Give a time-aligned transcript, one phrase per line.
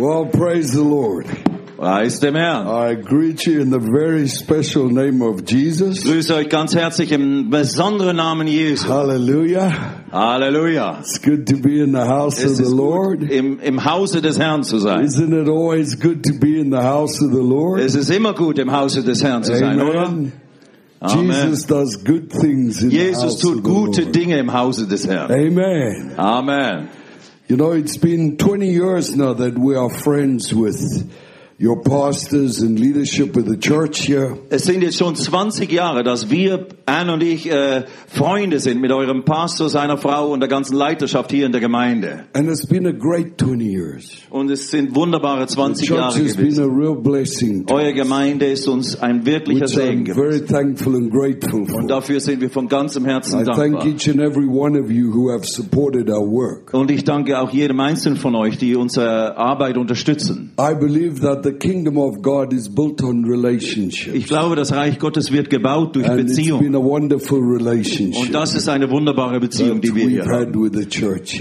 [0.00, 1.26] Well, praise the Lord.
[1.76, 2.66] Preis dem Herrn.
[2.66, 6.04] I greet you in the very special name of Jesus.
[6.04, 8.88] grüße euch ganz herzlich im besonderen Namen Jesu.
[8.88, 9.72] Hallelujah.
[10.12, 11.00] Halleluja.
[11.00, 13.22] It's good to be in the house of Es the ist Lord.
[13.30, 15.04] im, im Hause des Herrn zu sein.
[15.04, 17.80] Isn't it always good to be in the house of the Lord?
[17.80, 20.06] Es ist immer gut, im Hause des Herrn zu sein, oder?
[20.06, 20.32] Amen.
[21.00, 21.30] Amen.
[21.30, 24.06] Jesus does good things in the Jesus house tut of the gute.
[24.12, 25.30] Dinge im Hause des Herrn.
[25.30, 26.12] Amen.
[26.18, 26.88] Amen.
[27.50, 30.78] You know, it's been 20 years now that we are friends with
[31.62, 34.38] your pastors and leadership of the church here.
[34.48, 38.90] Es sind jetzt schon 20 Jahre, dass wir, Anne und ich, äh, Freunde sind mit
[38.92, 42.24] eurem Pastor, seiner Frau und der ganzen Leiterschaft hier in der Gemeinde.
[42.32, 44.10] And it's been a great 20 years.
[44.30, 46.64] Und es sind wunderbare The 20 church Jahre has been gewesen.
[46.64, 50.94] a real blessing to Eure Gemeinde ist uns ein wirklicher which Segen I'm very thankful
[50.96, 51.80] and grateful for.
[51.80, 53.86] Und dafür sind wir von ganzem Herzen I thank dankbar.
[53.86, 56.72] each and every one of you who have supported our work.
[56.72, 60.52] Und ich danke auch jedem Einzelnen von euch, die unsere Arbeit unterstützen.
[60.58, 64.14] I believe that the kingdom of God is built on relationships.
[64.14, 66.60] Ich glaube, das Reich Gottes wird gebaut durch And it's Beziehung.
[66.60, 70.52] been a wonderful Und das ist eine wunderbare Beziehung, die wir hier haben.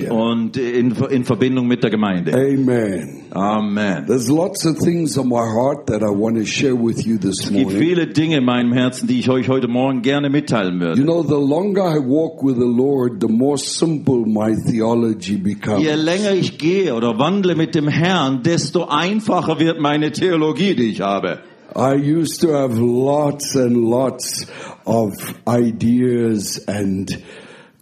[0.10, 2.34] Und in, in Verbindung mit der Gemeinde.
[2.34, 3.24] Amen.
[3.32, 4.06] Amen.
[4.08, 7.42] There's lots of things on my heart that I want to share with you this
[7.42, 7.80] Es gibt morning.
[7.80, 11.04] viele Dinge in meinem Herzen, die ich euch heute Morgen gerne mitteilen You würde.
[11.04, 15.84] know, the longer I walk with the Lord, the more simple my theology becomes.
[15.84, 20.90] Je länger ich gehe oder wandle mit dem Herrn, desto einfacher wird meine Theologie, die
[20.90, 21.40] ich habe.
[21.76, 24.48] I used to have lots and lots
[24.86, 25.14] of
[25.48, 27.16] ideas and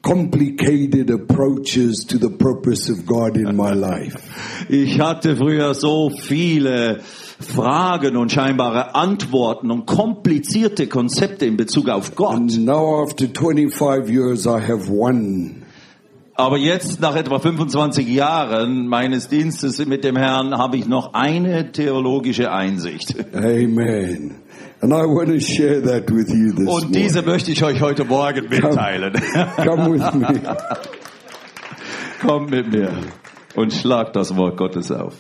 [0.08, 4.18] complicated approaches to the purpose of God in my life.
[4.70, 7.02] Ich hatte früher so viele
[7.40, 12.36] Fragen und scheinbare Antworten und komplizierte Konzepte in Bezug auf Gott.
[12.36, 15.64] And now after 25 years, I have one.
[16.36, 21.72] Aber jetzt, nach etwa 25 Jahren meines Dienstes mit dem Herrn, habe ich noch eine
[21.72, 23.16] theologische Einsicht.
[23.34, 24.36] Amen.
[24.82, 28.06] And I want to share that with you this Und diese möchte ich euch heute
[28.06, 29.14] Morgen mitteilen.
[29.56, 30.58] Come with me.
[32.22, 32.92] Kommt mit mir
[33.56, 35.16] und schlagt das Wort Gottes auf.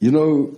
[0.00, 0.52] You know,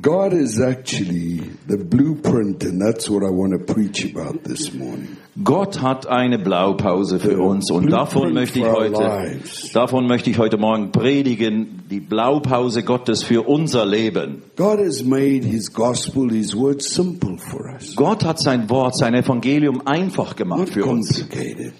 [0.00, 5.16] God is actually the blueprint, and that's what I want to preach about this morning.
[5.42, 9.40] Gott hat eine Blaupause für uns und davon möchte ich heute,
[9.72, 14.42] davon möchte ich heute Morgen predigen, die Blaupause Gottes für unser Leben.
[14.56, 19.14] God has made His gospel, His word simple for us, Gott hat sein Wort, sein
[19.14, 21.24] Evangelium einfach gemacht für uns.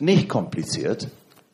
[0.00, 1.08] Nicht kompliziert.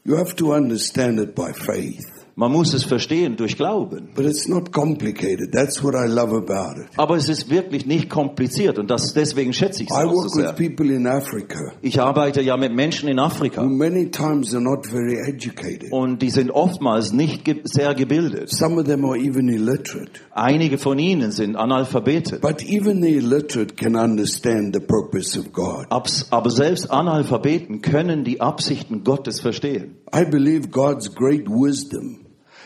[0.05, 2.07] You have to understand it by faith,
[2.37, 4.11] Man muss es verstehen durch Glauben.
[4.15, 5.53] but it's not complicated.
[5.53, 6.89] That's what I love about it.
[6.97, 10.17] Aber es ist wirklich nicht kompliziert und das, deswegen schätze ich es I auch so
[10.17, 10.53] work with sehr.
[10.53, 14.87] people in Africa Ich arbeite ja mit Menschen in who Afrika many times are not
[14.87, 15.93] very educated.
[15.93, 18.51] und die sind oftmals nicht ge sehr gebildet.
[18.51, 20.13] Some of them are even illiterate.
[20.33, 22.41] Einige von ihnen sind Analphabeten.
[22.41, 25.87] But even the illiterate can understand the purpose of God.
[26.31, 29.97] Aber selbst Analphabeten können die Absichten Gottes verstehen.
[30.15, 32.19] I believe God's great wisdom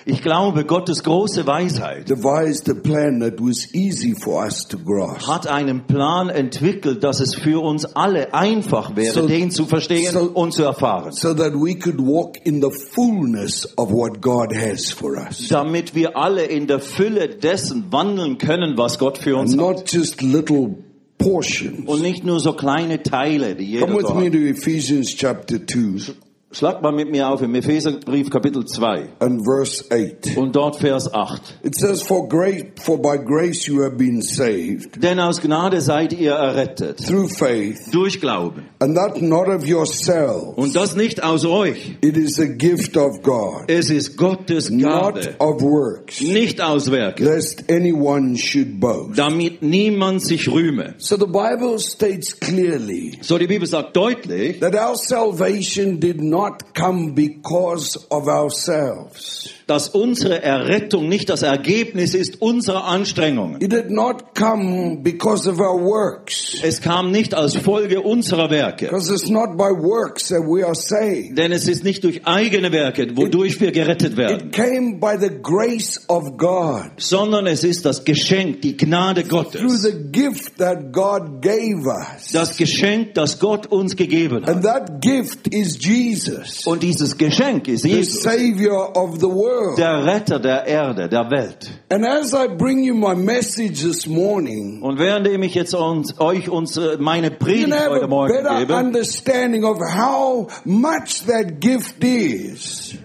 [0.07, 5.27] Ich glaube, Gottes große Weisheit devised a plan that was easy for us to grasp.
[5.27, 10.13] hat einen Plan entwickelt, dass es für uns alle einfach wäre, So- den zu verstehen
[10.13, 11.13] so- und zu erfahren.
[11.13, 15.49] So that we could walk in the fullness of what God has for us.
[15.49, 19.77] Damit wir alle in der Fülle dessen wandeln können, was Gott für uns And hat.
[19.79, 20.77] not just little
[21.17, 21.89] portions.
[21.89, 26.13] Und nicht nur so kleine Teile, die jeder Come with me to Ephesians chapter 2
[26.57, 30.37] Schlag mal mit mir auf im Epheserbrief Kapitel 2 and verse 8.
[30.37, 31.59] und dort Vers 8.
[31.65, 36.13] It says, For grace, for by grace you have been saved Denn aus Gnade seid
[36.13, 38.69] ihr errettet, through faith, durch Glauben.
[38.79, 40.57] and that not of yourselves.
[40.57, 41.97] Und das nicht aus euch.
[42.01, 46.89] It is a gift of God, Es ist Gottes not Gabe, of works, nicht aus
[46.93, 49.19] Werken, lest anyone should boast.
[49.19, 50.95] damit niemand sich rühme.
[50.99, 56.44] So the Bible states clearly So die Bibel sagt deutlich, that our salvation did not
[56.45, 59.51] not come because of ourselves.
[59.67, 63.63] dass unsere Errettung nicht das Ergebnis ist unserer Anstrengungen.
[63.63, 66.57] It did not come because of our works.
[66.63, 68.87] Es kam nicht als Folge unserer Werke.
[68.87, 71.39] Because it's not by works that we are saved.
[71.39, 75.31] Denn es ist nicht durch eigene Werke, wodurch wir gerettet werden, It came by the
[75.43, 76.91] grace of God.
[76.99, 79.83] sondern es ist das Geschenk, die Gnade Through Gottes.
[79.83, 82.33] the gift that God gave us.
[82.33, 84.49] Das Geschenk, das Gott uns gegeben hat.
[84.51, 91.31] And that gift is Jesus, Und dieses Geschenk ist Jesus, der Retter der Erde, der
[91.31, 91.71] Welt.
[91.89, 96.49] And as I bring you my message this morning, Und währenddem ich jetzt uns, euch
[96.49, 102.97] unsere, meine you Predigt heute Morgen better gebe, understanding of how much that gift is.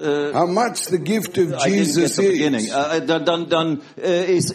[0.00, 4.54] uh, how much the gift of Jesus is, uh, dann, dann, dann äh, ist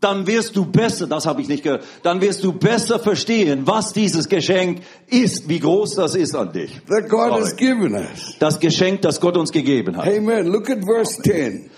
[0.00, 3.92] dann wirst du besser, das habe ich nicht gehört, dann wirst du besser verstehen, was
[3.92, 6.80] dieses Geschenk ist, wie groß das ist an dich.
[6.88, 8.36] That God has given us.
[8.38, 10.06] Das Geschenk, das Gott uns gegeben hat.
[10.06, 10.46] Amen.
[10.46, 11.70] Look at verse 10.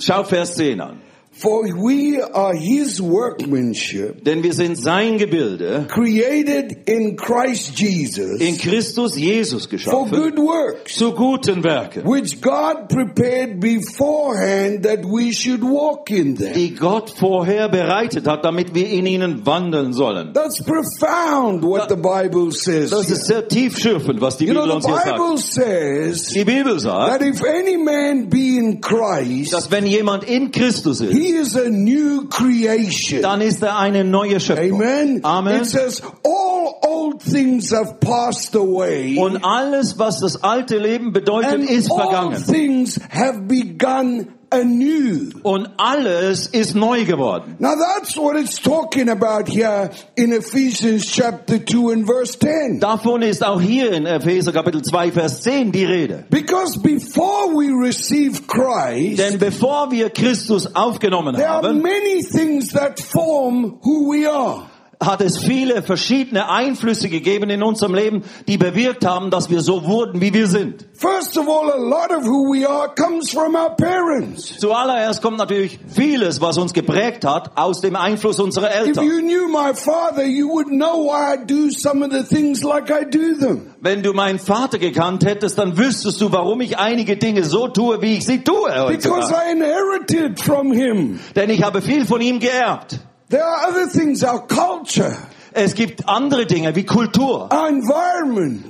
[0.00, 1.00] Schau Vers 10 an.
[1.36, 4.24] For we are his workmanship.
[4.24, 5.86] Denn wir sind sein Gebilde.
[5.88, 8.40] Created in Christ Jesus.
[8.40, 10.08] In Christus Jesus geschaffen.
[10.08, 10.94] For good works.
[10.94, 12.04] Zu guten Werken.
[12.04, 16.52] Which God prepared beforehand that we should walk in them.
[16.54, 20.32] Die Gott vorher bereitet hat, damit wir in ihnen wandeln sollen.
[20.32, 22.90] That's profound what the Bible says.
[22.90, 25.54] Das ist sehr tiefschürfend, was die you Bibel know, uns hier the Bible sagt.
[25.54, 30.50] says Die Bibel sagt, that if any man be in Christ, dass wenn jemand in
[30.52, 33.22] Christus ist, he is a new creation.
[33.22, 34.82] dann ist er eine neue Schöpfung.
[34.82, 35.24] Amen.
[35.24, 35.62] Amen.
[35.62, 39.16] It says all old things have passed away.
[39.18, 42.44] Und alles, was das alte Leben bedeutet, ist all vergangen.
[42.44, 45.30] things have begun anew.
[45.42, 47.56] Und alles ist neu geworden.
[47.58, 52.80] Now that's what it's talking about here in Ephesians chapter 2 and verse 10.
[52.80, 56.24] Davon ist auch hier in Epheser Kapitel 2 Vers 10 die Rede.
[56.30, 62.72] Because before we receive Christ, Denn bevor wir Christus aufgenommen there are haben, many things
[62.72, 64.70] that form who we are.
[65.00, 69.84] Hat es viele verschiedene Einflüsse gegeben in unserem Leben, die bewirkt haben, dass wir so
[69.86, 70.86] wurden, wie wir sind.
[70.94, 74.58] First of all, a lot of who we are comes from our parents.
[74.58, 79.04] Zuallererst kommt natürlich vieles, was uns geprägt hat, aus dem Einfluss unserer If Eltern.
[79.04, 82.90] you knew my father, you would know why I do some of the things like
[82.90, 83.74] I do them.
[83.80, 88.00] Wenn du meinen Vater gekannt hättest, dann wüsstest du, warum ich einige Dinge so tue,
[88.00, 88.70] wie ich sie tue.
[88.88, 89.32] Because.
[89.34, 91.20] I inherited from him.
[91.34, 93.00] Denn ich habe viel von ihm geerbt.
[93.34, 95.16] There are other things, our culture,
[95.56, 97.48] Es gibt andere Dinge wie Kultur,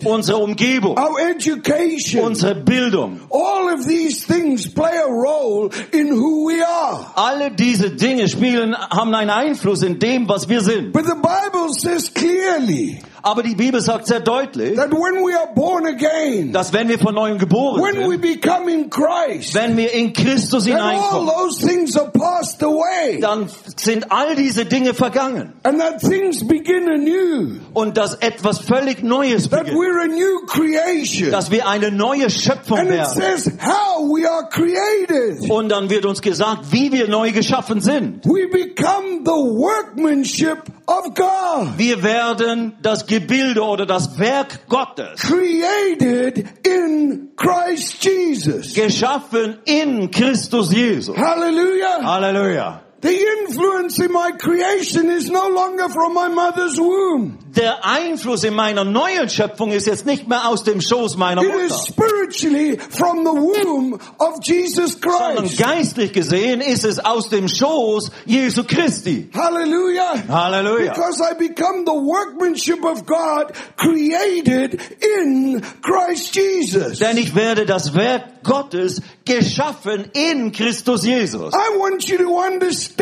[0.04, 2.24] unsere Umgebung, our education.
[2.24, 3.20] unsere Bildung.
[3.30, 7.12] All of these things play a role in who we are.
[7.14, 10.92] Alle diese Dinge spielen, haben einen Einfluss in dem, was wir sind.
[10.94, 15.48] But the Bible says clearly Aber die Bibel sagt sehr deutlich, that when we are
[15.54, 19.78] born again, dass wenn wir von neuem geboren when we sind, become in Christ, wenn
[19.78, 23.20] wir in Christus then all hineinkommen, those things are passed away.
[23.20, 25.54] dann sind all diese Dinge vergangen.
[25.62, 27.60] And that things begin anew.
[27.72, 29.78] Und dass etwas völlig Neues That beginnt.
[29.78, 31.30] we're a new creation.
[31.30, 33.14] Dass wir eine neue Schöpfung And it werden.
[33.14, 35.50] says how we are created.
[35.50, 38.26] Und dann wird uns gesagt, wie wir neu geschaffen sind.
[38.26, 41.78] We become the workmanship of God.
[41.78, 45.20] Wir werden das Gebilde oder das Werk Gottes.
[45.20, 48.74] Created in Christ Jesus.
[48.74, 51.16] Geschaffen in Christus Jesus.
[51.16, 52.02] Hallelujah.
[52.02, 52.83] Halleluja.
[53.04, 53.12] The
[53.44, 57.38] influence in my creation is no longer from my mother's womb.
[57.54, 61.50] Der Einfluss in meiner neuen Schöpfung ist jetzt nicht mehr aus dem Schoß meiner It
[61.54, 61.84] is Mutter.
[61.86, 65.58] spiritually from the womb of Jesus Sondern Christ.
[65.58, 69.28] geistlich gesehen ist es aus dem Schoß Jesu Christi.
[69.34, 70.14] Hallelujah.
[70.26, 70.94] Halleluja.
[70.94, 74.80] Because I become the workmanship of God created
[75.20, 77.00] in Christ Jesus.
[77.00, 81.52] Denn ich werde das Werk Gottes geschaffen in Christus Jesus.
[81.54, 82.93] I want you to understand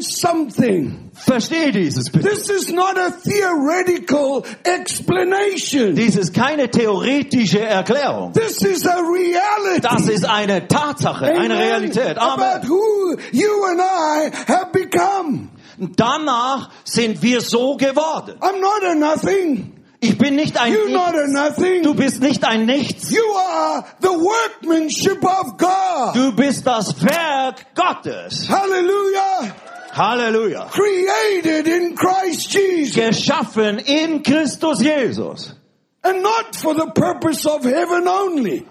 [0.00, 1.10] something.
[1.14, 2.28] Verstehe dieses bitte.
[2.28, 5.94] This is not a theoretical explanation.
[5.94, 8.32] Dies ist keine theoretische Erklärung.
[8.32, 9.80] This is a reality.
[9.80, 11.58] Das ist eine Tatsache, eine Amen.
[11.58, 12.18] Realität.
[12.18, 12.68] About Amen.
[12.68, 15.50] who you and I have become.
[15.96, 18.34] Danach sind wir so geworden.
[18.40, 19.77] I'm not a nothing.
[20.00, 21.32] Ich bin nicht ein You're not a Nichts.
[21.32, 21.82] nothing.
[21.82, 23.10] Du bist nicht ein Nichts.
[23.10, 26.14] You are the workmanship of God.
[26.14, 28.48] Du bist das Werk Gottes.
[28.48, 29.54] Hallelujah.
[29.92, 30.68] Halleluja.
[30.70, 32.94] Created in Christ Jesus.
[32.94, 35.54] Geschaffen in Christus Jesus.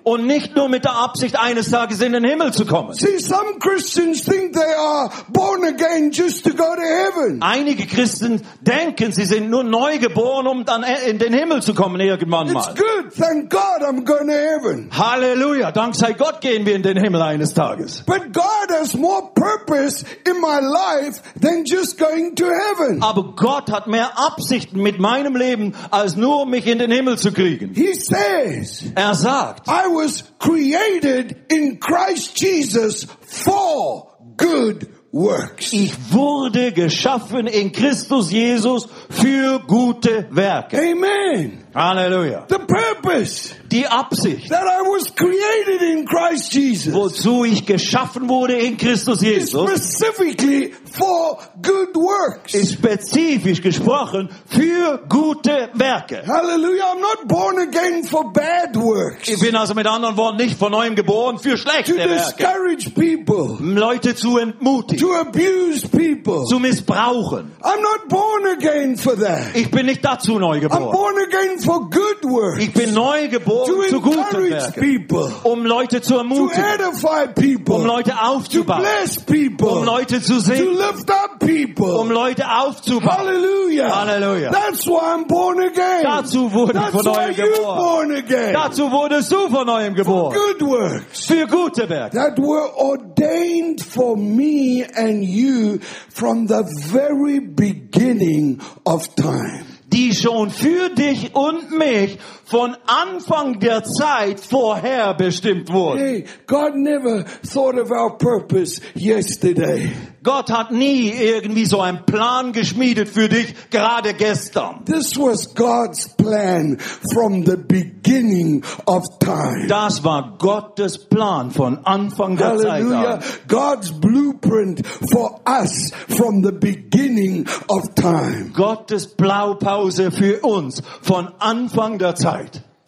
[0.04, 2.94] Und nicht nur mit der Absicht, eines Tages in den Himmel zu kommen.
[2.94, 7.42] See, some Christians think they are born again just to go to heaven.
[7.42, 12.00] Einige Christen denken, sie sind nur neu geboren, um dann in den Himmel zu kommen
[12.00, 12.76] irgendwann It's mal.
[12.76, 13.14] good.
[13.14, 14.90] Thank God I'm going to heaven.
[14.92, 15.72] Halleluja.
[15.72, 18.04] Dank sei Gott gehen wir in den Himmel eines Tages.
[18.06, 23.02] But God has more purpose in my life than just going to heaven.
[23.02, 27.27] Aber Gott hat mehr Absichten mit meinem Leben, als nur mich in den Himmel zu
[27.32, 27.74] kriegen.
[27.74, 35.74] He says, Er sagt, I was created in Christ Jesus for good works.
[35.74, 40.78] ich wurde geschaffen in Christus Jesus für gute Werke.
[40.78, 41.64] Amen.
[41.78, 42.46] Halleluja.
[42.50, 48.54] The purpose Die Absicht, that I was created in Christ Jesus wozu ich geschaffen wurde
[48.54, 52.54] in Christus is Jesus, specifically for good works.
[52.54, 56.24] ist spezifisch gesprochen für gute Werke.
[56.26, 56.86] Hallelujah.
[56.94, 59.28] I'm not born again for bad works.
[59.28, 62.14] Ich bin also mit anderen Worten nicht von neuem geboren für To schlechte Werke.
[62.14, 63.58] discourage people.
[63.60, 66.46] Leute zu entmutigen, To abuse people.
[66.46, 67.52] zu missbrauchen.
[67.62, 69.56] I'm not born again for that.
[69.56, 70.92] Ich bin nicht dazu neu I'm geboren.
[70.92, 72.64] born again for good works.
[72.64, 75.32] Ich bin neu To geboren zu guten Werken, people.
[75.44, 77.76] um Leute zu To ermutigen, edify people.
[77.76, 79.68] um Leute To aufzubauen, bless people.
[79.68, 82.00] um Leute zu To lift up people.
[82.00, 83.18] um Leute aufzubauen.
[83.18, 83.90] Hallelujah.
[83.94, 84.52] Hallelujah.
[84.52, 86.04] That's why I'm born again.
[86.04, 87.78] Dazu wurde ich That's von why neuem you're geboren.
[87.78, 88.54] born again.
[88.54, 90.34] Dazu wurdest du von neuem geboren.
[90.34, 91.26] For good works.
[91.26, 92.16] Für gute Werke.
[92.16, 95.80] That were ordained for me and you
[96.14, 99.66] from the very beginning of time.
[99.88, 102.18] Die schon für dich und mich
[102.48, 106.00] von Anfang der Zeit vorher bestimmt wurden.
[106.00, 109.92] Hey, God never thought of our purpose yesterday.
[110.24, 114.84] Gott hat nie irgendwie so einen Plan geschmiedet für dich, gerade gestern.
[114.84, 116.78] This was God's plan
[117.14, 119.68] from the beginning of time.
[119.68, 123.14] Das war Gottes Plan von Anfang der Zeit Hallelujah.
[123.14, 123.24] an.
[123.48, 128.52] God's blueprint for us from the beginning of time.
[128.54, 132.37] Gottes Blaupause für uns von Anfang der Zeit.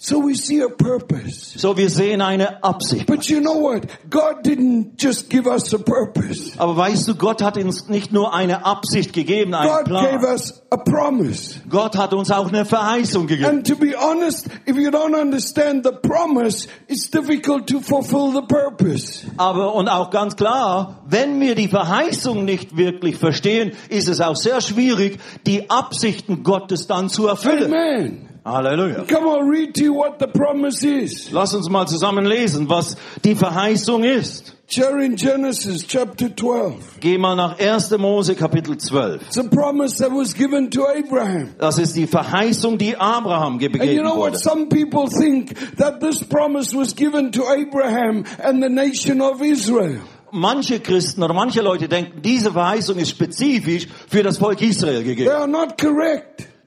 [0.01, 1.59] So we see a purpose.
[1.59, 3.05] So, wir sehen eine Absicht.
[3.05, 3.85] But you know what?
[4.09, 6.53] God didn't just give us a purpose.
[6.57, 10.23] Aber weißt du, Gott hat uns nicht nur eine Absicht gegeben, einen God gave Plan.
[10.23, 11.59] us a promise.
[11.67, 13.49] Gott hat uns auch eine Verheißung gegeben.
[13.49, 18.47] And to be honest, if you don't understand the promise, it's difficult to fulfill the
[18.47, 19.27] purpose.
[19.35, 24.37] Aber und auch ganz klar, wenn wir die Verheißung nicht wirklich verstehen, ist es auch
[24.37, 27.73] sehr schwierig, die Absichten Gottes dann zu erfüllen.
[27.73, 28.28] Amen.
[28.51, 29.07] Halleluja.
[29.07, 31.31] Come on, read to you what the promise is.
[31.31, 34.55] Lass uns mal zusammen lesen, was die Verheißung ist.
[34.71, 36.99] In Genesis chapter 12.
[36.99, 37.89] Geh mal nach 1.
[37.97, 39.23] Mose Kapitel 12.
[39.27, 41.55] It's a promise that was given to Abraham.
[41.57, 44.33] Das ist die Verheißung, die Abraham And you gegeben know what?
[44.33, 44.37] wurde.
[44.37, 50.01] Some people think that this promise was given to Abraham and the nation of Israel.
[50.31, 55.15] Manche Christen oder manche Leute denken, diese Verheißung ist spezifisch für das Volk Israel They
[55.15, 55.31] gegeben.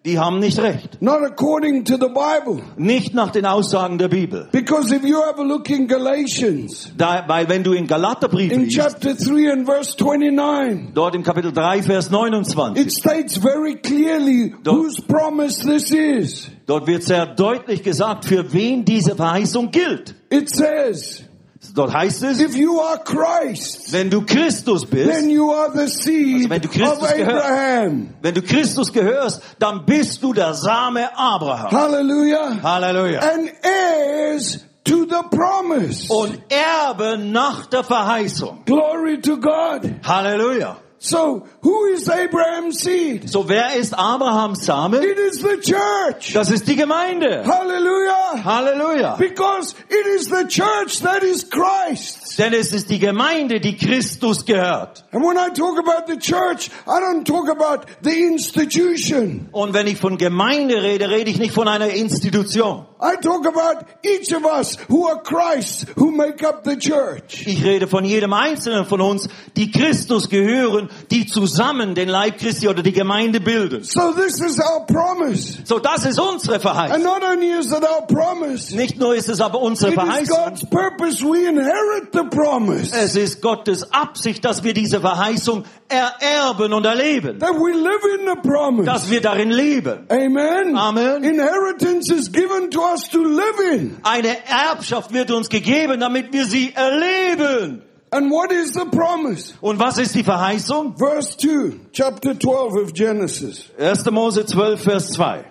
[0.05, 1.01] Die haben nicht recht.
[1.01, 2.61] Not according to the Bible.
[2.77, 4.49] Nicht nach den Aussagen der Bibel.
[4.51, 8.77] Because if you a look in Galatians, Da, weil wenn du in Galaterbrief in liest,
[8.77, 14.53] chapter 3 and verse 29, dort im Kapitel 3, Vers 29, it states very clearly
[14.65, 16.49] Don't- whose promise this is.
[16.67, 20.17] dort wird sehr deutlich gesagt, für wen diese Verheißung gilt.
[20.31, 21.23] It says,
[21.75, 25.89] Dort heißt es, if you are Christ, wenn du Christus bist, then you are the
[25.89, 27.45] seed Also wenn du Christus of gehörst.
[27.47, 28.09] Abraham.
[28.21, 31.71] wenn du Christus gehörst, dann bist du der Same Abraham.
[31.71, 32.63] Hallelujah.
[32.63, 33.21] Halleluja.
[33.21, 36.13] And heirs to the promise.
[36.13, 38.65] Und Erbe nach der Verheißung.
[38.67, 39.89] Glory to God.
[40.05, 40.77] Halleluja.
[41.05, 43.29] So, who is Abraham's seed?
[43.29, 44.95] So wer ist Abrahams Same?
[44.95, 46.33] It is the church.
[46.33, 47.45] Das ist die Gemeinde.
[47.45, 48.45] Hallelujah.
[48.45, 49.17] Halleluja.
[49.19, 52.22] Because it is the church that is Christ.
[52.39, 55.05] Denn es ist die Gemeinde, die Christus gehört.
[55.13, 59.49] And when I talk about the church, I don't talk about the institution.
[59.53, 62.87] Und wenn ich von Gemeinde rede, rede ich nicht von einer Institution.
[63.01, 67.45] I talk about each of us who are Christ, who make up the church.
[67.47, 72.69] Ich rede von jedem Einzelnen von uns, die Christus gehören, die zusammen den Leib Christi
[72.69, 73.83] oder die Gemeinde bilden.
[73.83, 75.59] So this is our promise.
[75.65, 77.03] So, das ist unsere And Verheißung.
[77.03, 80.37] not only is it our promise, Nicht nur ist es aber unsere it is Verheißung,
[80.45, 81.23] God's purpose.
[81.25, 82.95] We inherit the promise.
[82.97, 87.39] es ist Gottes Absicht, dass wir diese Verheißung ererben und erleben.
[87.39, 88.87] That we live in the promise.
[88.87, 90.07] Dass wir darin leben.
[90.09, 90.77] Amen.
[90.77, 91.25] Amen.
[91.25, 93.97] Inheritance is given to us to live in.
[94.03, 97.83] Eine Erbschaft wird uns gegeben, damit wir sie erleben.
[98.11, 99.55] And what is the promise?
[99.63, 100.97] Und was ist die Verheißung?
[100.99, 103.71] Verse 2, chapter 12 of Genesis.
[103.79, 104.11] 1.
[104.11, 105.45] Mose 12, Vers 2.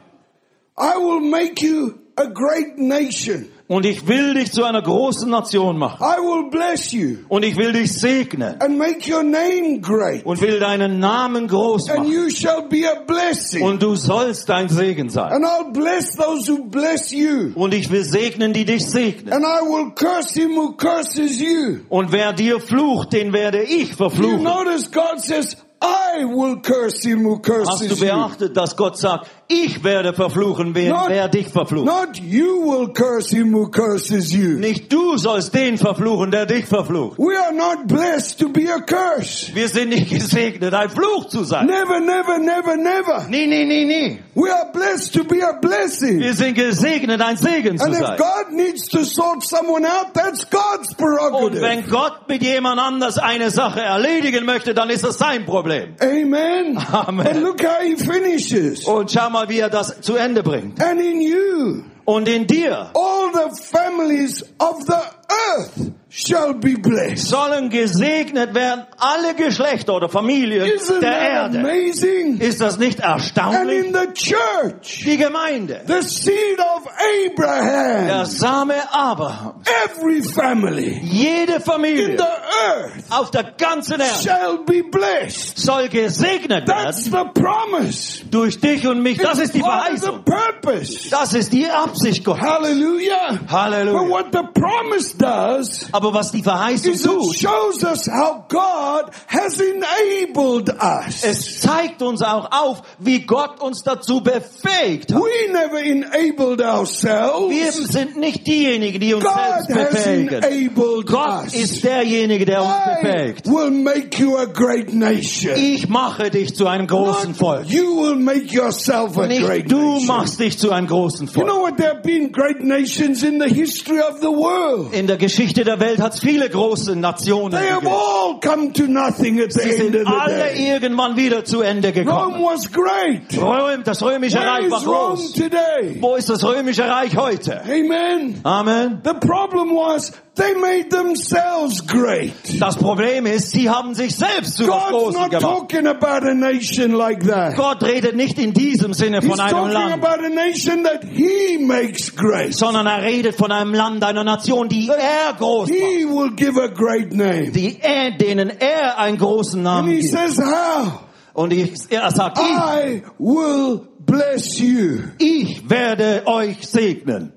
[0.77, 3.51] I will make you a great nation.
[3.71, 6.03] Und ich will dich zu einer großen Nation machen.
[6.03, 8.59] I will bless you Und ich will dich segnen.
[8.59, 10.25] and make your name great.
[10.25, 12.11] Und will deinen Namen groß And machen.
[12.11, 13.63] you shall be a blessing.
[13.63, 15.31] Und du sollst ein Segen sein.
[15.31, 17.51] And I'll bless those who bless you.
[17.55, 19.31] Und ich will segnen, die dich segnen.
[19.33, 21.77] And I will curse him who curses you.
[21.87, 24.43] Und wer dir flucht, den werde ich You verfluchen.
[24.43, 27.47] notice God says, I will curse him who Hast
[27.81, 28.05] du curses you.
[28.05, 31.85] beachtet, dass Gott sagt, ich werde verfluchen, wer, Not- wer dich verflucht.
[31.85, 34.57] Not you will curse him who curses you.
[34.59, 37.17] Nicht du sollst den verfluchen, der dich verflucht.
[37.19, 39.53] We are not blessed to be a curse.
[39.53, 41.65] Wir sind nicht gesegnet, ein Fluch zu sein.
[41.65, 43.27] Never, never, never, never.
[43.29, 44.19] Nie, nie, nie, nie.
[44.35, 46.19] We are blessed to be a blessing.
[46.19, 48.17] Wir sind gesegnet, ein Segen zu And if sein.
[48.17, 51.61] God needs to sort someone out, that's God's Und prerogative.
[51.61, 55.95] wenn Gott mit jemand anders eine Sache erledigen möchte, dann ist das sein Problem.
[55.99, 56.77] Amen.
[56.91, 57.25] Amen.
[57.25, 58.85] But look how he finishes.
[58.85, 60.81] Und schau mal, wie er das zu Ende bringt.
[60.83, 64.99] And in you, Und in dir all the families of the
[65.31, 67.27] earth shall be blessed.
[67.29, 71.21] sollen gesegnet werden alle Geschlechter oder Familien Isn't der that
[71.53, 71.59] Erde.
[71.59, 72.37] amazing?
[72.39, 73.85] Ist das nicht And erstaunlich?
[73.85, 81.53] in the church, Die Gemeinde, the seed of der Abraham, Same Abraham, every family jede
[81.55, 85.57] in Familie the earth auf der ganzen Erde shall be blessed.
[85.57, 88.25] soll gesegnet That's werden the promise.
[88.29, 89.17] durch dich und mich.
[89.17, 90.23] Das ist die the Verheißung.
[90.25, 91.09] purpose.
[91.09, 92.41] Das ist die Absicht Gottes.
[92.43, 93.39] Hallelujah.
[93.41, 94.09] But Halleluja.
[94.09, 100.69] what the promise does Aber was die Verheißung tut, shows us how God has enabled
[100.69, 101.23] us.
[101.23, 105.21] es zeigt uns auch auf, wie Gott uns dazu befähigt hat.
[105.21, 107.77] We never enabled Wir ourselves.
[107.91, 109.33] sind nicht diejenigen, die uns God
[109.67, 110.43] selbst has befähigen.
[110.43, 111.53] enabled Gott us.
[111.53, 113.47] ist derjenige, der uns I befähigt.
[113.47, 115.53] will make you a great nation.
[115.55, 117.65] Ich mache dich zu einem großen Volk.
[117.69, 120.05] You will make yourself a great Nicht du nation.
[120.07, 121.47] machst dich zu einem großen You Volk.
[121.47, 121.77] know what?
[121.77, 124.93] There have been great nations in the history of the world.
[124.93, 127.93] In der Geschichte der Welt hat es viele große Nationen They have gegeben.
[127.93, 130.69] all come to nothing at the Sie end sind of the alle day.
[130.73, 132.43] irgendwann wieder zu Ende Rome gekommen.
[132.45, 133.21] was great.
[133.37, 135.33] Röm, das römische Where Reich war is Rome groß.
[135.33, 135.97] today?
[135.99, 137.61] Wo ist das römische Reich heute?
[137.65, 138.39] Amen.
[138.43, 139.01] Amen.
[139.03, 142.33] The problem was they made themselves great.
[142.59, 145.43] Das Problem ist, sie haben sich selbst zu God's Großem not gemacht.
[145.71, 147.55] talking about a nation like that.
[147.57, 151.03] Gott redet nicht in diesem Sinne He's von einem talking Land, about a nation that
[151.03, 152.53] He makes great.
[152.53, 156.57] sondern er redet von einem Land, einer Nation, die er groß macht, He will give
[156.61, 157.51] a great name.
[157.51, 160.13] die er, denen er einen großen And Namen He gibt.
[160.13, 161.01] says how?
[161.33, 164.99] Und ich, er sagt, ich, I will bless you.
[165.17, 167.33] ich werde euch segnen.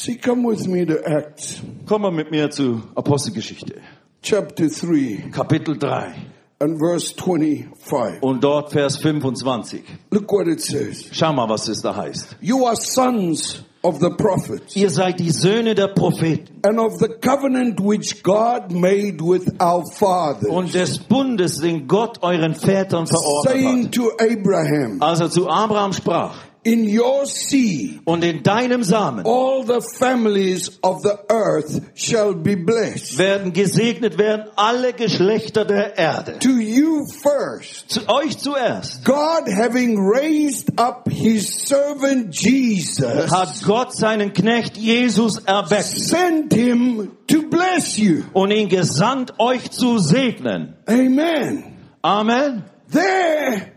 [0.00, 3.80] See, come with me to Acts Kommen wir mit mir zu Apostelgeschichte,
[4.22, 6.14] chapter 3 Kapitel 3
[6.60, 8.22] and verse 25.
[8.22, 9.82] und dort Vers 25.
[10.12, 11.08] Look what it says.
[11.10, 12.36] Schau mal, was es da heißt.
[12.40, 17.08] You are sons of the prophets Ihr seid die Söhne der Propheten and of the
[17.08, 23.52] covenant which God made with our fathers, und des Bundes, den Gott euren Vätern verordnet
[23.52, 23.94] saying hat.
[23.94, 26.36] to Abraham, Als er zu Abraham sprach,
[26.68, 32.56] In your seed und in deinem Samen all the families of the earth shall be
[32.56, 33.16] blessed.
[33.18, 36.38] werden gesegnet werden alle Geschlechter der Erde.
[36.40, 43.94] To you first, Zu euch zuerst God having raised up his servant Jesus, hat Gott
[43.94, 48.24] seinen Knecht Jesus erweckt sent him to bless you.
[48.34, 50.74] und ihn gesandt, euch zu segnen.
[50.86, 51.64] Amen.
[52.02, 52.64] Amen.
[52.90, 53.72] There,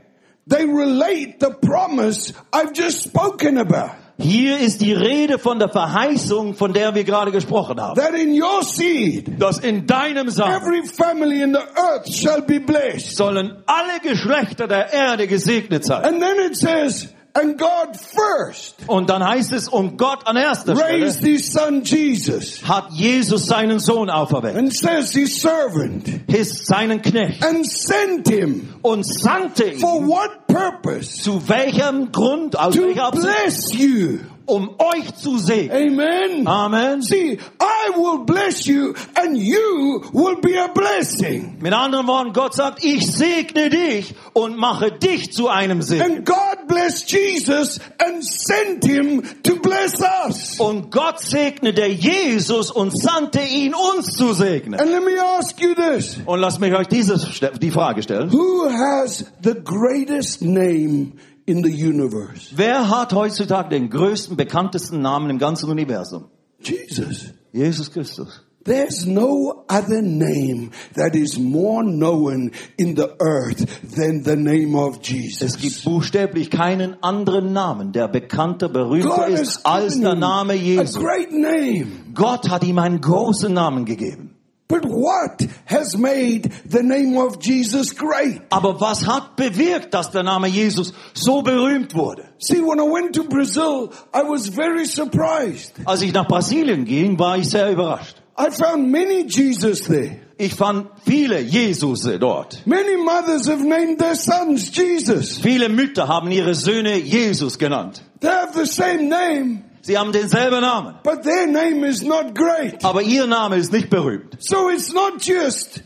[0.47, 3.91] they relate the promise I've just spoken about.
[4.19, 7.95] Hier ist die Rede von der Verheißung, von der wir gerade gesprochen haben.
[7.99, 12.60] That in your seed, Dass in deinem Samen every family in the earth shall be
[12.60, 13.15] blessed.
[13.17, 16.04] sollen alle Geschlechter der Erde gesegnet sein.
[16.04, 20.75] And then it says, and God first Und dann heißt es, und Gott an erster
[20.75, 26.65] Stelle raised his son Jesus hat Jesus seinen Sohn auferweckt, and says his servant ist
[26.65, 30.07] seinen Knecht and sent him und sandte for ihn.
[30.07, 31.21] what purpose?
[31.21, 33.25] Zu welchem Grund, aus To welcher Absicht?
[33.43, 34.19] bless you.
[34.51, 35.93] Um euch zu segnen.
[35.93, 36.45] Amen.
[36.45, 37.01] Amen.
[37.01, 41.57] See, I will bless you and you will be a blessing.
[41.61, 46.03] Mit anderen Worten, Gott sagt, ich segne dich und mache dich zu einem Segen.
[46.03, 50.59] And God blessed Jesus and sent him to bless us.
[50.59, 54.81] Und Gott segnete Jesus und sandte ihn, uns zu segnen.
[54.81, 56.17] And let me ask you this.
[56.25, 57.25] Und lasst mich euch dieses,
[57.61, 58.33] die Frage stellen.
[58.33, 61.13] Who has the greatest name
[61.45, 62.51] in the universe?
[62.56, 66.25] Wer hat heutzutage den größten, bekanntesten Namen im ganzen Universum?
[66.60, 67.34] Jesus.
[67.51, 68.41] Jesus Christus.
[68.63, 74.99] There's no other name that is more known in the earth than the name of
[75.01, 75.58] Es Jesus.
[75.58, 80.99] gibt buchstäblich keinen anderen Namen, der bekannter, berühmter ist als der Name a Jesus.
[81.04, 81.88] great name.
[82.13, 84.30] Gott hat ihm einen großen Namen gegeben.
[84.71, 88.41] But what has made the name of Jesus great?
[88.51, 92.23] Aber was hat bewirkt, dass der Name Jesus so berühmt wurde?
[92.39, 95.73] See, when I went to Brazil, I was very surprised.
[95.86, 98.15] Als ich nach Brasilien ging, war ich sehr überrascht.
[98.38, 100.21] I found many Jesus there.
[100.38, 102.65] Ich fand viele Jesus dort.
[102.65, 105.38] Many mothers have named their sons Jesus.
[105.38, 108.01] Viele Mütter haben ihre Söhne Jesus genannt.
[108.21, 110.95] They have the same name, Sie haben denselben Namen.
[111.03, 112.83] but their name is not great.
[112.83, 114.37] Aber ihr Name ist nicht berühmt.
[114.39, 115.81] So it's not just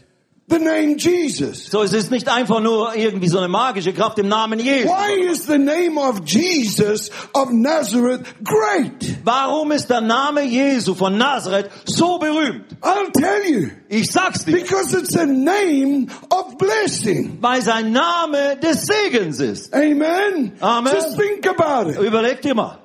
[0.48, 1.72] the name Jesus.
[1.72, 4.92] So, es ist nicht einfach nur irgendwie so eine magische Kraft im Namen Jesus.
[4.92, 9.18] Why is the name of Jesus of Nazareth great?
[9.24, 12.66] Warum ist der Name Jesu von Nazareth so berühmt?
[12.82, 13.70] I'll tell you.
[13.90, 14.52] Ich sag's dir.
[14.52, 17.40] Because it's a name of blessing.
[17.42, 19.74] Weil sein Name des Segens ist.
[19.74, 20.54] Amen.
[20.60, 20.94] Amen.
[20.94, 21.98] Just think about it.
[22.00, 22.85] Überleg dir mal.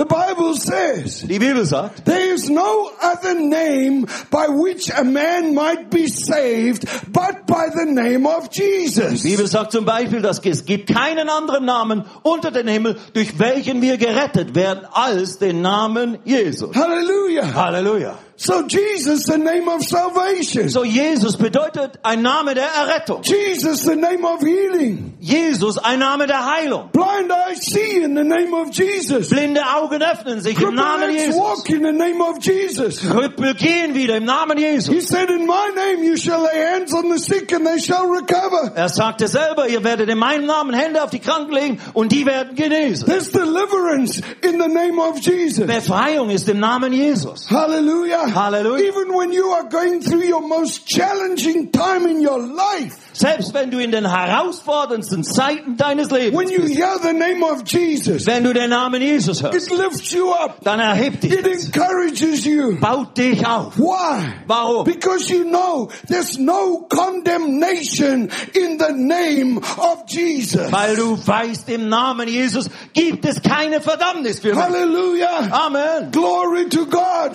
[0.00, 5.54] The Bible says, Die Bibel sagt, there is no other name by which a man
[5.54, 9.22] might be saved but by the name of die Jesus.
[9.22, 13.82] Bibel sagt zum Beispiel, dass es gibt keinen anderen Namen unter dem Himmel, durch welchen
[13.82, 16.74] wir gerettet werden, als den Namen Jesus.
[16.74, 17.52] Hallelujah.
[17.52, 18.16] Halleluja.
[18.42, 20.70] So Jesus, the name of salvation.
[20.70, 23.20] So Jesus bedeutet ein Name der Errettung.
[23.22, 25.12] Jesus, the name of healing.
[25.20, 26.88] Jesus ein Name der Heilung.
[26.90, 29.28] Blind eyes see in the name of Jesus.
[29.28, 31.36] Blinde Augen öffnen sich im Namen Jesus.
[31.36, 33.00] walk in the name of Jesus.
[33.00, 35.06] Krüppel gehen wieder im Namen He Jesus.
[35.08, 38.72] said, in my name you shall lay hands on the sick and they shall recover.
[38.74, 42.24] Er sagte selber, ihr werdet in meinem Namen Hände auf die Kranken legen und die
[42.24, 43.06] werden genesen.
[43.06, 45.66] There's deliverance in the name of Jesus.
[45.66, 47.50] Befreiung ist im Namen Jesus.
[47.50, 48.29] Hallelujah.
[48.34, 48.86] Hallelujah.
[48.88, 53.70] Even when you are going through your most challenging time in your life, Selbst wenn
[53.70, 58.24] du in den herausforderndsten Zeiten deines Lebens when you bist, hear the name of Jesus,
[58.26, 60.58] wenn du den Namen Jesus hörst, it lifts you up.
[60.62, 61.66] dann erhebt dich It das.
[61.66, 62.78] encourages you.
[62.80, 63.76] Baut dich auf.
[63.78, 64.32] Why?
[64.46, 64.84] Warum?
[64.84, 70.70] Because you know there's no condemnation in the name of Jesus.
[70.72, 74.58] Weil du weißt, im Namen Jesus gibt es keine Verdammnis für mich.
[74.64, 75.48] Hallelujah.
[75.50, 76.10] Amen.
[76.10, 77.32] Glory to God.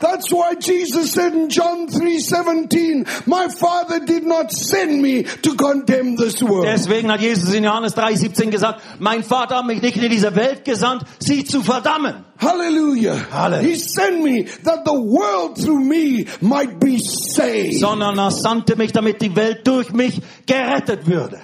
[0.00, 6.16] That's why Jesus said in John 3:17, "My Father did not send me to condemn
[6.16, 10.10] this world." Deswegen hat Jesus in Johannes 3,17 gesagt, mein Vater hat mich nicht in
[10.10, 12.24] diese Welt gesandt, sie zu verdammen.
[12.38, 13.16] Hallelujah.
[13.30, 13.68] Hallelujah.
[13.68, 17.80] He sent me that the world through me might be saved.
[17.80, 21.40] sondern er sandte mich, damit die Welt durch mich gerettet würde.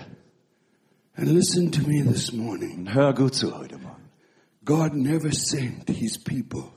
[1.16, 2.88] And listen to me this morning.
[2.92, 4.02] Hör gut zu heute Morgen.
[4.64, 6.72] God never sent his people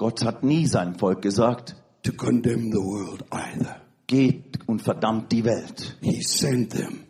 [0.00, 3.76] Gott hat nie seinem Volk gesagt, to condemn the world either.
[4.06, 5.98] geht und verdammt die Welt.
[6.00, 7.00] He sent them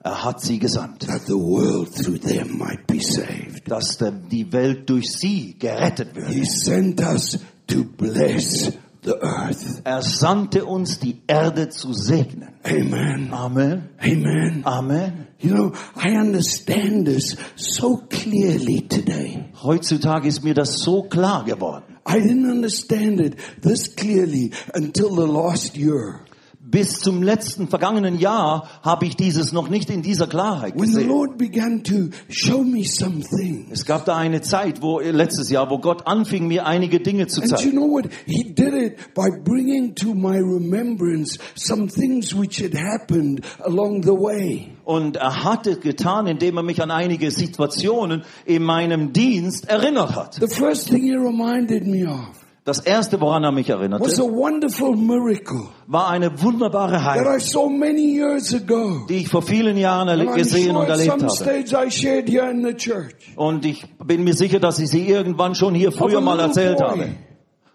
[0.00, 3.68] Er hat sie gesandt, that the world through them might be saved.
[3.68, 3.98] dass
[4.30, 6.44] die Welt durch sie gerettet He würde.
[6.46, 9.80] sent us to bless the earth.
[9.84, 12.50] Er sandte uns, die Erde zu segnen.
[12.62, 13.32] Amen.
[13.32, 13.88] Amen.
[14.00, 14.64] Amen.
[14.64, 15.26] Amen.
[15.40, 19.44] You know, I understand this so clearly today.
[19.62, 21.96] Heutzutage ist mir das so klar geworden.
[22.04, 26.24] I didn't understand it this clearly until the last year.
[26.60, 31.04] Bis zum letzten vergangenen Jahr habe ich dieses noch nicht in dieser Klarheit When the.
[31.04, 33.68] Lord began to show me some things.
[33.70, 37.40] Es gab da eine Zeit, wo letztes Jahr, wo Gott anfing, mir einige Dinge zu
[37.40, 37.72] And you zeigen.
[37.72, 38.08] know what?
[38.26, 44.12] He did it by bringing to my remembrance some things which had happened along the
[44.12, 44.72] way.
[44.88, 50.16] Und er hat es getan, indem er mich an einige Situationen in meinem Dienst erinnert
[50.16, 50.36] hat.
[50.36, 52.30] The first thing he reminded me of
[52.64, 57.38] Das erste, woran er mich was a erinnerte, wonderful miracle war eine wunderbare Heilung, I
[57.38, 59.04] saw many years ago.
[59.10, 61.28] die ich vor vielen Jahren gesehen sure und erlebt habe.
[61.28, 63.14] stage I shared here in the church.
[63.36, 66.88] Und ich bin mir sicher, dass ich sie irgendwann schon hier früher mal erzählt boy.
[66.88, 67.08] habe.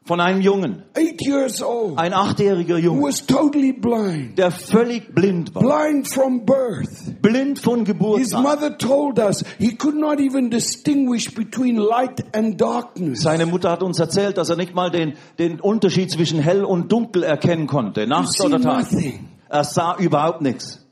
[0.05, 0.83] Von einem Jungen,
[1.63, 1.97] old.
[1.97, 4.37] ein achtjähriger Who Junge, was totally blind.
[4.37, 5.61] der völlig blind war.
[5.63, 7.21] Blind from birth.
[7.21, 8.43] Blind von Geburt His an.
[8.43, 13.21] mother told us he could not even distinguish between light and darkness.
[13.21, 16.91] Seine Mutter hat uns erzählt, dass er nicht mal den, den Unterschied zwischen hell und
[16.91, 18.91] dunkel erkennen konnte, Nacht see oder Tag.
[18.91, 19.29] nothing.
[19.47, 20.85] Er sah überhaupt nichts.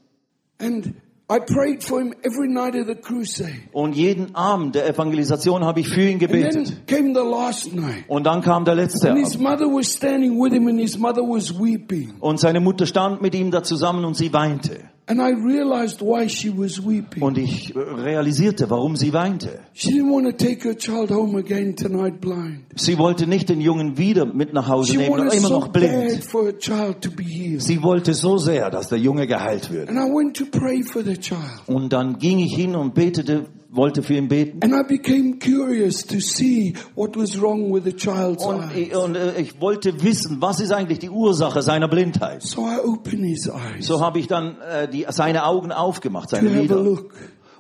[0.58, 0.94] And
[1.34, 3.70] I prayed for him every night of the crusade.
[3.72, 6.86] Und jeden Abend der Evangelisation habe ich für ihn And gebetet.
[6.86, 8.04] then came the last night.
[8.10, 9.44] Und dann kam der letzte And his Abend.
[9.44, 12.14] mother was standing with him and his mother was weeping.
[12.20, 14.91] Und seine Mutter stand mit ihm da zusammen und sie weinte.
[15.12, 17.22] And I realized why she was weeping.
[17.22, 19.60] Und ich realisierte, warum sie weinte.
[19.74, 22.64] She didn't want to take her child home again tonight blind.
[22.78, 25.68] Sie wollte nicht den Jungen wieder mit nach Hause She nehmen, wanted immer so noch
[25.68, 26.24] blind.
[26.24, 27.62] for her child to be healed.
[27.62, 29.90] Sie wollte so sehr, dass der Junge geheilt wird.
[29.90, 31.62] And I went to pray for the child.
[31.68, 34.60] Und dann ging ich hin und betete, wollte für ihn beten.
[34.64, 38.78] And I became curious to see what was wrong with the child's Und, eyes.
[38.78, 42.44] ich- und äh, ich wollte wissen, was ist eigentlich die Ursache seiner Blindheit.
[42.44, 46.50] So I opened his eyes So habe ich dann äh, die, seine Augen aufgemacht, seine
[46.50, 46.86] Lider,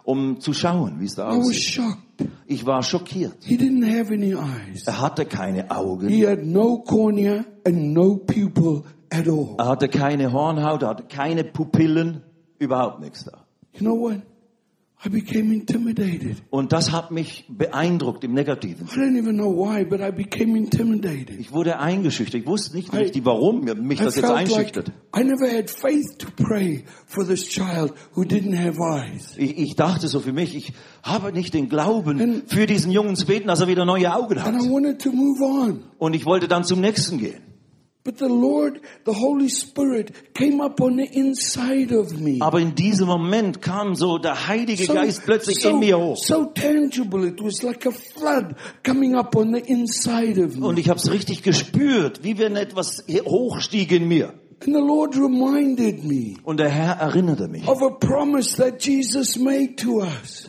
[0.04, 1.63] um zu schauen, wie es da I was aussieht.
[1.63, 1.97] shocked.
[2.45, 3.38] Ich war schockiert.
[3.43, 4.84] He didn't have any eyes.
[4.86, 6.08] Er hatte keine Augen.
[6.10, 9.56] He had no cornea and no pupil at all.
[9.58, 12.21] Er hatte keine Hornhaut, er hatte keine Pupillen,
[12.60, 13.45] überhaupt nichts da.
[13.74, 14.21] You know what?
[15.04, 16.38] I became intimidated.
[16.52, 18.86] Und das hat mich beeindruckt im Negativen.
[18.88, 21.40] I don't even know why, but I became intimidated.
[21.40, 22.42] Ich wurde eingeschüchtert.
[22.42, 24.92] Ich wusste nicht richtig, warum mich I das jetzt like einschüchtert.
[25.18, 29.34] I never had faith to pray for this child who didn't have eyes.
[29.38, 33.26] Ich, ich dachte so für mich, ich habe nicht den Glauben, für diesen Jungen zu
[33.26, 34.72] beten, dass er wieder neue Augen And I hat.
[34.72, 35.84] wanted to move on.
[35.98, 37.51] Und ich wollte dann zum nächsten gehen.
[42.40, 46.18] Aber in diesem Moment kam so der Heilige So, Geist plötzlich so, in mir hoch.
[46.18, 47.28] so tangible.
[47.28, 50.66] It was like a flood coming up on the inside of me.
[50.66, 54.34] Und ich habe es richtig gespürt, wie wenn etwas hochstieg in mir.
[54.64, 59.36] And the Lord reminded me Und der Herr erinnerte mich of a promise that Jesus
[59.38, 60.48] made to us.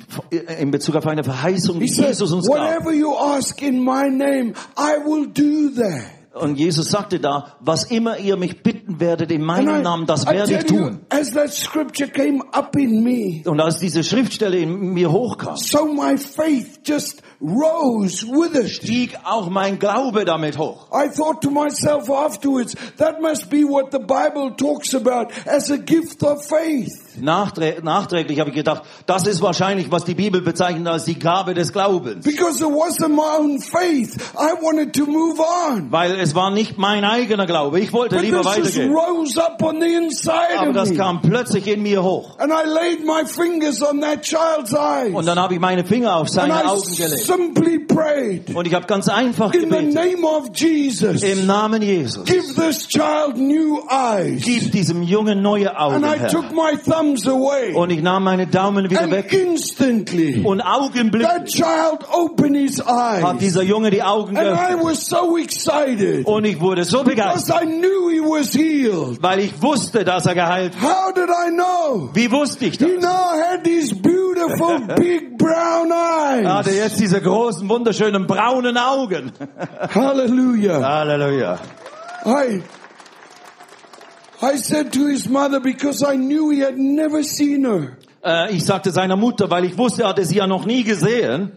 [0.59, 2.57] in Bezug auf eine Verheißung, die He Jesus uns gab.
[2.59, 6.22] whatever you ask in my name, I will do that.
[6.35, 10.55] Und Jesus sagte da, was immer ihr mich bitten werdet in meinem Namen, das werde
[10.55, 11.01] ich tun.
[11.11, 15.87] as that scripture came up in me, Und als diese Schriftstelle in mir hochkam, so
[15.93, 18.71] my faith just rose with it.
[18.71, 20.87] stieg auch mein Glaube damit hoch.
[20.93, 25.77] I thought to myself afterwards, that must be what the Bible talks about as a
[25.77, 26.91] gift of faith.
[27.21, 31.53] Nachträ nachträglich habe ich gedacht, das ist wahrscheinlich, was die Bibel bezeichnet als die Gabe
[31.53, 32.25] des Glaubens.
[32.25, 34.17] Because it wasn't my own faith.
[34.35, 35.91] I wanted to move on.
[35.91, 37.81] Weil es war nicht mein eigener Glaube.
[37.81, 38.95] Ich wollte But lieber weitergehen.
[38.95, 42.39] rose up on the inside Aber das kam plötzlich in mir hoch.
[42.39, 45.13] And I laid my fingers on that child's eyes.
[45.13, 47.23] Und dann habe ich meine Finger auf And seine I Augen gelegt.
[47.37, 49.95] Simply prayed, Und ich habe ganz einfach in the gebetet.
[49.95, 52.25] name of Jesus, Im Namen Jesus.
[52.25, 54.43] give this child new eyes.
[54.45, 56.29] Gib diesem Jungen neue Augen, And I Herr.
[56.29, 57.73] took my thumbs away.
[57.75, 59.33] Und ich nahm meine Daumen wieder And weg.
[59.33, 63.39] instantly, Und that augenblicklich child opened his hat eyes.
[63.41, 64.85] dieser Junge die Augen And I geöffnet.
[64.85, 69.23] was so excited Und ich wurde so because begeistert, I knew he was healed.
[69.23, 71.07] weil ich wusste, dass er geheilt war.
[71.09, 72.11] How did I know?
[72.15, 73.03] Wie wusste ich He das?
[73.03, 76.79] now had these beautiful big brown Er hatte eyes.
[76.79, 79.33] jetzt diese großen, wunderschönen braunen Augen.
[79.95, 80.81] Hallelujah.
[80.81, 81.59] Halleluja.
[82.25, 82.63] I,
[84.43, 87.97] I said to his mother because I knew he had never seen her.
[88.25, 91.53] Äh, ich sagte seiner Mutter, weil ich wusste, er hatte sie ja noch nie gesehen.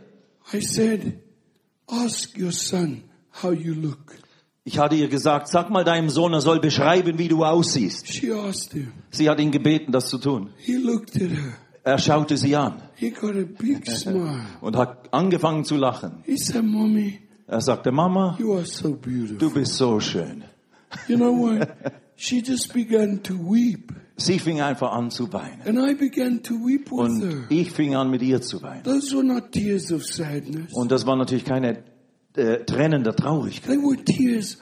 [0.53, 1.19] I said,
[1.87, 3.03] ask your son
[3.43, 4.15] how you look.
[4.63, 8.11] Ich hatte ihr gesagt, sag mal deinem Sohn, er soll beschreiben, wie du aussiehst.
[8.11, 8.93] She asked him.
[9.11, 10.49] Sie hat ihn gebeten, das zu tun.
[10.57, 11.53] He looked at her.
[11.83, 14.41] Er schaute sie an He got a big smile.
[14.61, 16.23] und hat angefangen zu lachen.
[16.25, 19.37] He said, Mommy, Er sagte, Mama, you are so beautiful.
[19.37, 20.43] du bist so schön.
[21.07, 21.67] You know what?
[22.17, 23.91] She just began to weep.
[24.15, 25.59] Sie fing einfach an zu weinen.
[25.67, 27.43] And I began to weep with Und her.
[27.49, 28.83] ich fing an, mit ihr zu weinen.
[28.83, 30.71] Those were not tears of sadness.
[30.73, 31.83] Und das waren natürlich keine
[32.37, 34.59] äh, Tränen der Traurigkeit, They were tears.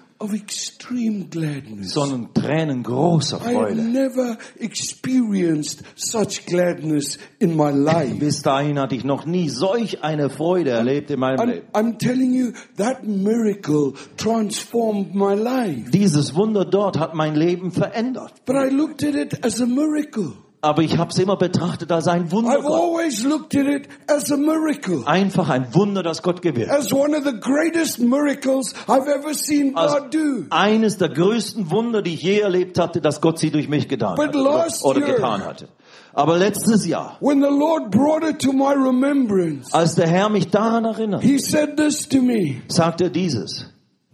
[1.82, 3.82] Sondern Tränen großer Freude.
[3.82, 8.16] never experienced such gladness in my life.
[8.16, 11.68] Bis dahin hatte ich noch nie solch eine Freude erlebt in meinem I'm, Leben.
[11.74, 15.92] I'm telling you, that miracle transformed my life.
[15.92, 18.34] Dieses Wunder dort hat mein Leben verändert.
[18.46, 20.34] But I looked at it as a miracle.
[20.64, 24.32] Aber ich habe es immer betrachtet als ein Wunder I've always looked at it as
[24.32, 25.04] a miracle.
[25.06, 26.72] Einfach ein Wunder, das Gott gewirkt.
[26.72, 30.46] As one of the greatest miracles I've ever seen Als God do.
[30.52, 34.16] eines der größten Wunder, die ich je erlebt hatte, dass Gott sie durch mich getan
[34.16, 35.68] But hat oder, oder year- getan hatte.
[36.14, 40.48] Aber letztes Jahr, When the Lord brought it to my remembrance, als der Herr mich
[40.48, 42.62] daran erinnert, He said this to me.
[42.70, 43.66] sagte er dieses.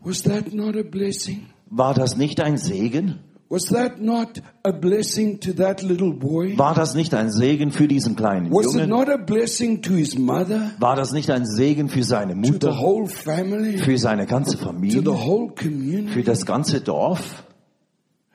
[0.03, 1.45] Was that not a blessing?
[1.69, 3.19] War das nicht ein Segen?
[3.51, 6.55] Was that not a blessing to that little boy?
[6.57, 8.89] War das nicht ein Segen für diesen kleinen Was it Jungen?
[8.89, 12.51] not a blessing to his mother, War das nicht ein Segen für seine to the
[12.51, 17.43] Mutter, whole family, für seine ganze to the Familie, für das ganze Dorf?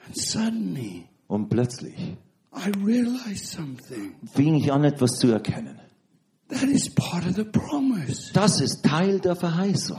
[0.06, 1.94] And suddenly, Und plötzlich
[2.52, 4.14] I realized something.
[4.32, 5.78] fing ich an, etwas zu erkennen.
[6.48, 8.32] That is part of the promise.
[8.32, 9.96] Das ist Teil der Verheißung.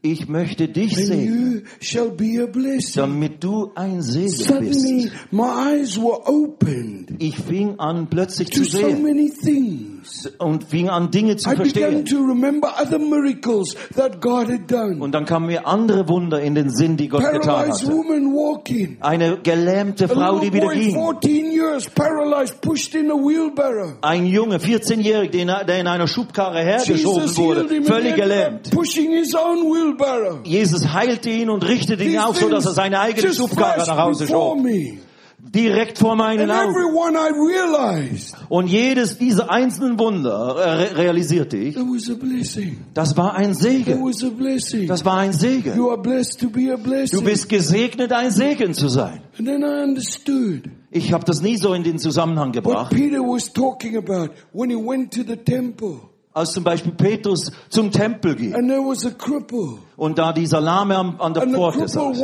[0.00, 0.94] Ich möchte dich
[2.46, 2.94] blessing.
[2.94, 5.12] damit du ein Segen Suddenly, bist.
[5.32, 9.97] my eyes were opened Ich fing an, plötzlich zu so sehen many things.
[10.38, 12.04] Und fing an, Dinge zu I began verstehen.
[12.06, 15.00] to remember other miracles that God had done.
[15.00, 17.92] Und dann kamen mir andere Wunder in den Sinn, die Gott getan Paralyzed hatte.
[17.96, 18.96] woman walking.
[19.00, 20.94] Eine gelähmte A Frau, little die wieder boy, ging.
[20.94, 23.94] 14 years, paralyzed, pushed in a wheelbarrow.
[24.02, 28.14] Ein Junge, 14-jährig, den er- der in einer Schubkarre hergeschoben Jesus healed wurde, him völlig
[28.16, 28.70] gelähmt.
[28.70, 30.40] pushing his own wheelbarrow.
[30.44, 33.38] Jesus heilte ihn und richtete ihn These auf, so dass er things seine eigene just
[33.38, 34.64] Schubkarre flashed nach Hause before schob.
[34.64, 34.98] me.
[35.54, 36.74] Direkt vor meinen Augen.
[36.94, 41.76] one I realized Und jedes dieser einzelnen Wunder re realisierte ich,
[42.94, 44.02] das war ein Segen.
[44.02, 44.86] was a blessing.
[44.86, 45.74] Das war ein Segen.
[45.76, 49.20] Du bist gesegnet, ein Segen zu sein.
[49.38, 53.18] And then I understood Ich habe das nie so in den Zusammenhang what gebracht, Peter
[53.20, 56.00] was talking about when he went to the temple.
[56.38, 59.78] Als zum Beispiel Petrus zum Tempel ging And there was a cripple.
[59.96, 62.18] und da dieser Lahme an der And Pforte saß.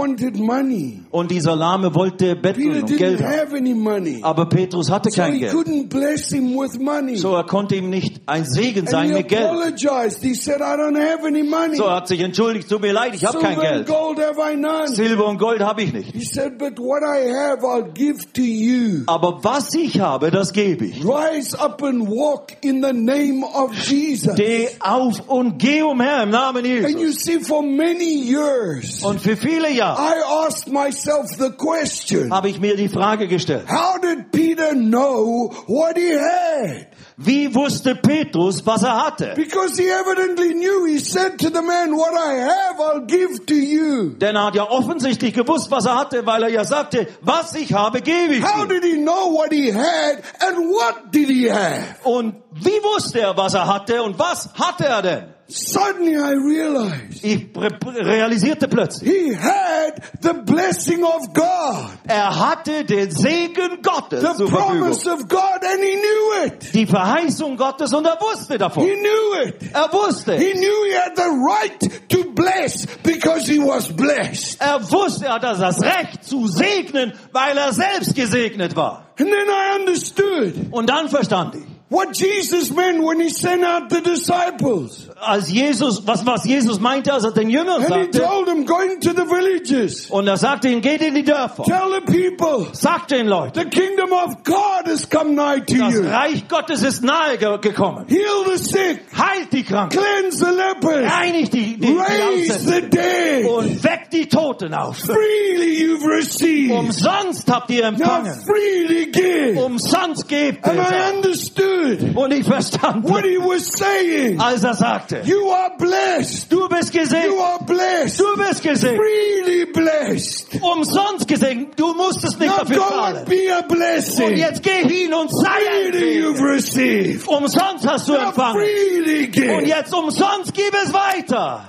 [1.10, 3.32] Und dieser Lahme wollte betteln Peter und didn't Geld haben.
[3.38, 4.20] have any money.
[4.22, 5.52] Aber Petrus hatte So kein he Geld.
[5.54, 7.16] couldn't bless him with money.
[7.16, 9.50] So er konnte ihm nicht ein Segen sein he mit Geld.
[9.78, 11.76] said, I don't have any money.
[11.76, 13.86] So er hat sich entschuldigt, tut mir leid, ich habe kein Geld.
[13.86, 14.88] gold have I none.
[14.88, 16.12] Silber und Gold habe ich nicht.
[16.12, 19.02] He said, but what I have I'll give to you.
[19.06, 21.04] Aber was ich habe, das gebe ich.
[21.04, 24.03] Rise up and walk in the name of Jesus.
[24.12, 27.22] Steh auf und geh umher im Namen And you Jesus.
[27.24, 32.60] see, for many years, Und für viele Jahre I asked myself the question, habe ich
[32.60, 33.64] mir die Frage gestellt.
[33.68, 36.86] how did Peter know what he had?
[37.16, 39.34] Wie wusste Petrus, was er hatte?
[39.36, 40.84] Because he evidently knew.
[40.86, 44.16] He said to the man, what I have, I'll give to you.
[44.18, 47.72] Denn er hat ja offensichtlich gewusst, was er hatte, weil er ja sagte, was ich
[47.72, 51.96] habe, gebe ich How did he know what he had and what did he have?
[52.02, 55.33] Und wie wusste er, was er hatte und was hatte er denn?
[55.46, 57.68] Suddenly I realized Ich re-
[58.02, 64.48] realisierte plötzlich, he had the blessing of God, er hatte den Segen Gottes the zur
[64.48, 64.78] Verfügung.
[64.80, 66.72] promise of God, and he knew it.
[66.74, 68.84] Die Verheißung Gottes und er wusste davon.
[68.84, 69.56] He knew it.
[69.74, 70.34] Er wusste.
[70.38, 74.56] He knew he had the right to bless because he was blessed.
[74.62, 79.08] Er wusste, er hat das Recht zu segnen, weil er selbst gesegnet war.
[79.18, 83.90] And then I understood Und dann verstand ich, what Jesus meant when he sent out
[83.90, 85.08] the disciples.
[85.20, 88.80] als Jesus, was, was Jesus meinte, als er den Jüngern And he told them, go
[88.80, 93.10] into the villages, und er sagte ihnen, geht in die Dörfer, tell the people, sagt
[93.10, 96.02] den Leuten, the kingdom of God has come nigh to das you.
[96.02, 98.06] Reich Gottes ist nahe ge gekommen.
[98.08, 102.80] Heal the sick, Heilt die Kranken, cleanse the lepers, reinigt die, die, die raise the
[102.88, 103.46] dead.
[103.46, 104.98] und weckt die Toten auf.
[104.98, 106.72] Freely you've received.
[106.72, 108.32] Umsonst habt ihr empfangen.
[108.32, 109.60] Now freely give.
[109.60, 111.73] Umsonst gebt And I ihr.
[111.82, 114.40] Understood Und ich verstand, what he was saying.
[114.40, 116.50] als er sagte, You are blessed.
[116.52, 118.20] du bist You are blessed.
[118.20, 119.00] du bist gesegnet.
[119.00, 120.60] Freely blessed.
[120.62, 121.78] umsonst gesegnet.
[121.78, 123.16] Du musstest nicht Now dafür zahlen.
[123.18, 124.36] and be a Und blessing.
[124.36, 127.28] jetzt geh hin und sei Freely you've received.
[127.28, 128.54] Umsonst hast du Now empfangen.
[128.62, 129.66] freely Und give.
[129.66, 131.68] jetzt umsonst gib es weiter.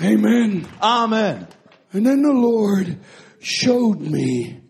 [0.00, 0.66] Amen.
[0.80, 1.46] Amen.
[1.92, 2.96] And then the Lord
[3.40, 4.60] showed me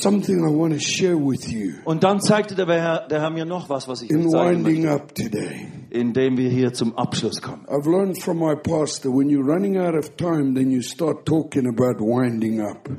[0.00, 3.44] something I want to share with you Und dann zeigte der Herr, der Herr mir
[3.44, 5.68] noch was, was ich in euch zeigen winding möchte, up today.
[5.90, 7.66] indem wir hier zum Abschluss kommen.
[7.66, 11.66] I've learned from my pastor when you're running out of time, then you start talking
[11.66, 12.88] about winding up.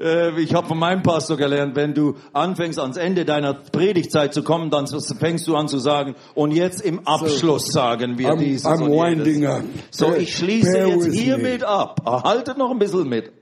[0.00, 4.42] Äh, ich habe von meinem Pastor gelernt, wenn du anfängst ans Ende deiner Predigtzeit zu
[4.42, 8.64] kommen, dann fängst du an zu sagen, und jetzt im Abschluss sagen wir I'm, dieses
[8.66, 9.48] I'm und winding jenes.
[9.48, 9.64] up.
[9.90, 11.14] So, ich schließe bear jetzt me.
[11.14, 12.00] hiermit ab.
[12.04, 13.32] Haltet noch ein bisschen mit.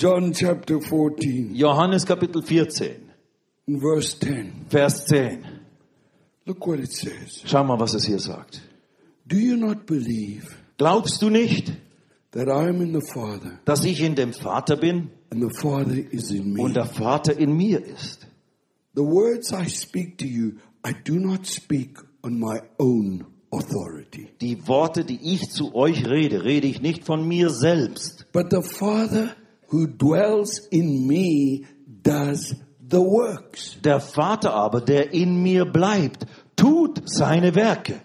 [0.00, 3.12] John chapter 14 Johannes Kapitel 14,
[3.66, 4.64] and verse 10.
[4.70, 5.60] Vers 10.
[6.46, 7.42] Look what it says.
[7.44, 8.62] Schau mal, was es hier sagt.
[9.26, 11.74] Do you not believe Glaubst du nicht,
[12.30, 15.98] that I am in the Father dass ich in dem Vater bin and the Father
[16.10, 16.62] is in me?
[16.62, 18.26] und der Vater in mir ist?
[18.94, 24.30] The words I speak to you, I do not speak on my own authority.
[24.40, 28.62] Die Worte, die ich zu euch rede, rede ich nicht von mir selbst, But the
[28.62, 29.36] Father
[29.70, 31.66] who dwells in me
[32.02, 33.76] does the works.
[33.82, 38.00] Der Vater aber, der in mir bleibt, tut seine Werke.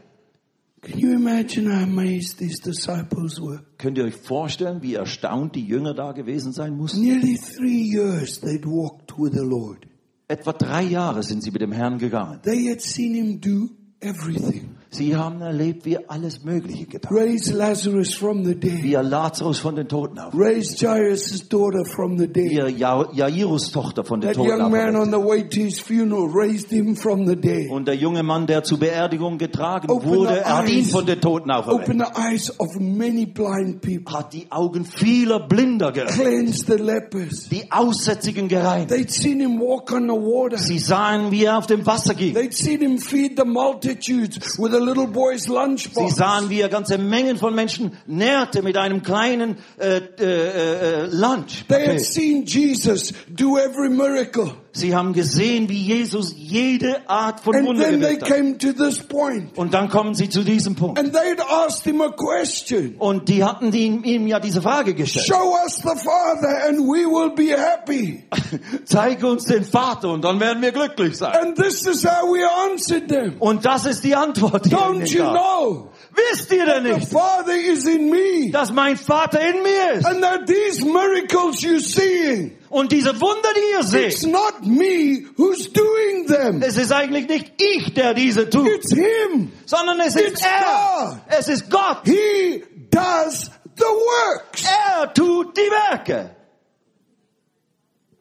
[0.81, 3.61] Can you imagine how amazed these disciples were?
[3.79, 7.01] Könnt ihr euch vorstellen, wie erstaunt die Jünger da gewesen sein mussten?
[7.01, 9.87] Nearly three years they'd walked with the Lord.
[10.27, 12.39] Etwa drei Jahre sind sie mit dem Herrn gegangen.
[12.43, 14.74] They had seen him do everything.
[14.95, 18.83] Sie haben erlebt, wie alles Mögliche getan Raise Lazarus from the dead.
[18.83, 20.33] Wie er Lazarus von den Toten auf.
[20.33, 22.51] Raise Jairus' daughter from the Wie dead.
[22.57, 25.79] er Ja- Jairus Tochter von den That Toten young man on the way to his
[25.79, 27.69] funeral raised him from the dead.
[27.69, 31.19] Und der junge Mann, der zur Beerdigung getragen Open wurde, er hat ihn von den
[31.21, 31.89] Toten auferweckt.
[31.89, 34.17] Open the eyes of many blind people.
[34.17, 36.25] Hat die Augen vieler Blinder geöffnet.
[36.25, 37.49] Cleansed the lepers.
[37.49, 38.91] Die Aussätzigen gereinigt.
[38.91, 40.57] They'd seen him walk on the water.
[40.57, 42.33] Sie sahen, wie er auf dem Wasser ging.
[42.35, 46.15] They'd seen him feed the multitudes with a Sie lunchbox.
[46.15, 51.65] sahen, wie er ganze Mengen von Menschen nährte mit einem kleinen äh, äh, äh, Lunch.
[51.67, 54.51] They had seen Jesus do every miracle.
[54.75, 58.37] Sie haben gesehen, wie Jesus jede Art von And Wunder then they gewirkt hat.
[58.37, 59.57] came to this point.
[59.57, 60.99] Und dann kommen sie zu diesem Punkt.
[60.99, 62.95] And they'd asked him a question.
[62.99, 65.27] Und die hatten ihm, ihm ja diese Frage gestellt.
[65.27, 68.25] Show us the Father and we will be happy.
[68.85, 71.33] Zeige uns den Vater und dann werden wir glücklich sein.
[71.35, 73.35] And this is how we answered them.
[73.39, 75.91] Und das ist die Antwort, die er ihnen Don't you know?
[76.15, 78.49] Wisst ihr denn nicht, Father is in me.
[78.51, 80.05] dass mein Vater in mir ist?
[80.05, 85.71] And that these miracles you're seeing, Und diese Wunder, die ihr it's not me who's
[85.71, 86.61] doing them.
[86.61, 89.51] es ist eigentlich nicht ich, der diese tut, It's Him.
[89.65, 91.09] sondern es It's ist er.
[91.11, 91.17] God.
[91.39, 91.99] Es ist Gott.
[92.05, 94.63] He does the works.
[94.97, 96.31] Er tut die Werke.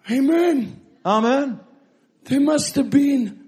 [0.09, 0.81] Amen.
[1.05, 1.61] Amen.
[2.25, 3.39] They must have been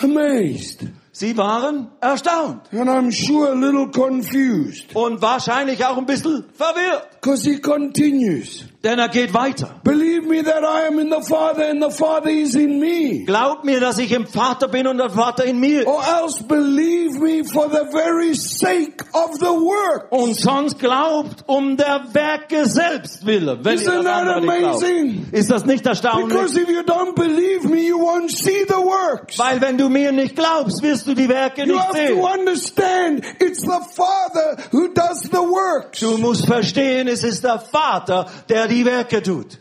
[0.00, 0.86] amazed.
[1.18, 4.94] Sie waren erstaunt And I'm sure a little confused.
[4.94, 8.62] und wahrscheinlich auch ein bisschen verwirrt, Because he continues.
[8.86, 9.80] denn er geht weiter.
[9.82, 13.24] Believe me that I am in the Father and the Father is in me.
[13.26, 15.86] Glaubt mir, dass ich im Vater bin und der Vater in mir.
[15.88, 20.06] Or else believe me for the very sake of the work.
[20.12, 23.58] Und sonst glaubt um der Werke selbst willen.
[23.64, 24.82] Wenn Isn't that nicht glaubt.
[24.84, 25.26] amazing?
[25.32, 26.28] Ist das nicht erstaunlich?
[26.28, 29.36] Because if you don't believe me, you won't see the works.
[29.36, 32.20] Weil wenn du mir nicht glaubst, wirst du die Werke You nicht have sehen.
[32.20, 35.98] to understand it's the Father who does the works.
[35.98, 39.58] Du musst verstehen, es ist der Vater, der die Werke tut.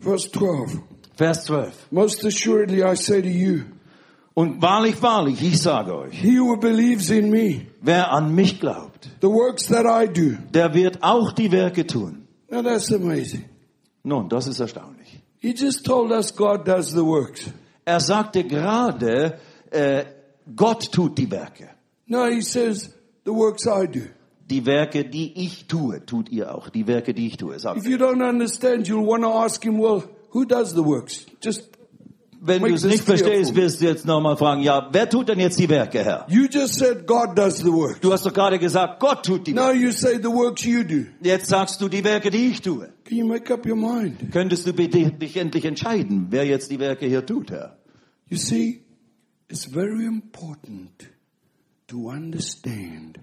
[0.00, 0.78] Verse 12.
[1.16, 1.72] Vers 12.
[1.90, 3.62] Most assuredly I say to you,
[4.34, 9.08] Und wahrlich, wahrlich, ich sage euch, he who believes in me, wer an mich glaubt,
[9.20, 10.36] the works that I do.
[10.52, 12.26] der wird auch die Werke tun.
[12.50, 13.44] Now that's amazing.
[14.02, 15.20] Nun, das ist erstaunlich.
[15.38, 17.42] He just told us God does the works.
[17.84, 19.38] Er sagte gerade,
[19.70, 20.04] äh,
[20.56, 21.70] Gott tut die Werke.
[22.06, 22.90] No, he says,
[23.24, 24.06] the works I do.
[24.50, 26.68] Die Werke, die ich tue, tut ihr auch.
[26.68, 27.90] Die Werke, die ich tue, sagt If er.
[27.92, 31.24] you don't understand, you'll want to ask him, well, who does the works?
[31.42, 31.70] Just,
[32.46, 33.62] Wenn du Make es this nicht clear verstehst, for me.
[33.64, 36.26] wirst du jetzt nochmal fragen, ja, wer tut denn jetzt die Werke, Herr?
[36.28, 38.00] you just said God does the works.
[38.00, 39.74] Du hast doch gerade gesagt, Gott tut die Werke.
[39.78, 41.06] Now you say the works you do.
[41.22, 42.90] Jetzt sagst du die Werke, die ich tue.
[43.04, 44.30] Can you make up your mind?
[44.30, 47.78] Könntest du bitte dich endlich entscheiden, wer jetzt die Werke hier tut, Herr?
[48.28, 48.82] You see,
[49.48, 51.08] it's very important
[51.86, 53.20] to understand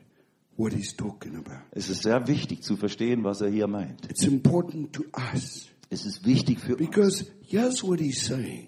[0.58, 1.62] what he's talking about.
[1.72, 4.10] Es ist sehr wichtig zu verstehen, was er hier meint.
[4.10, 6.80] It's important to us Es ist wichtig für uns.
[6.90, 8.68] because here's what he's saying.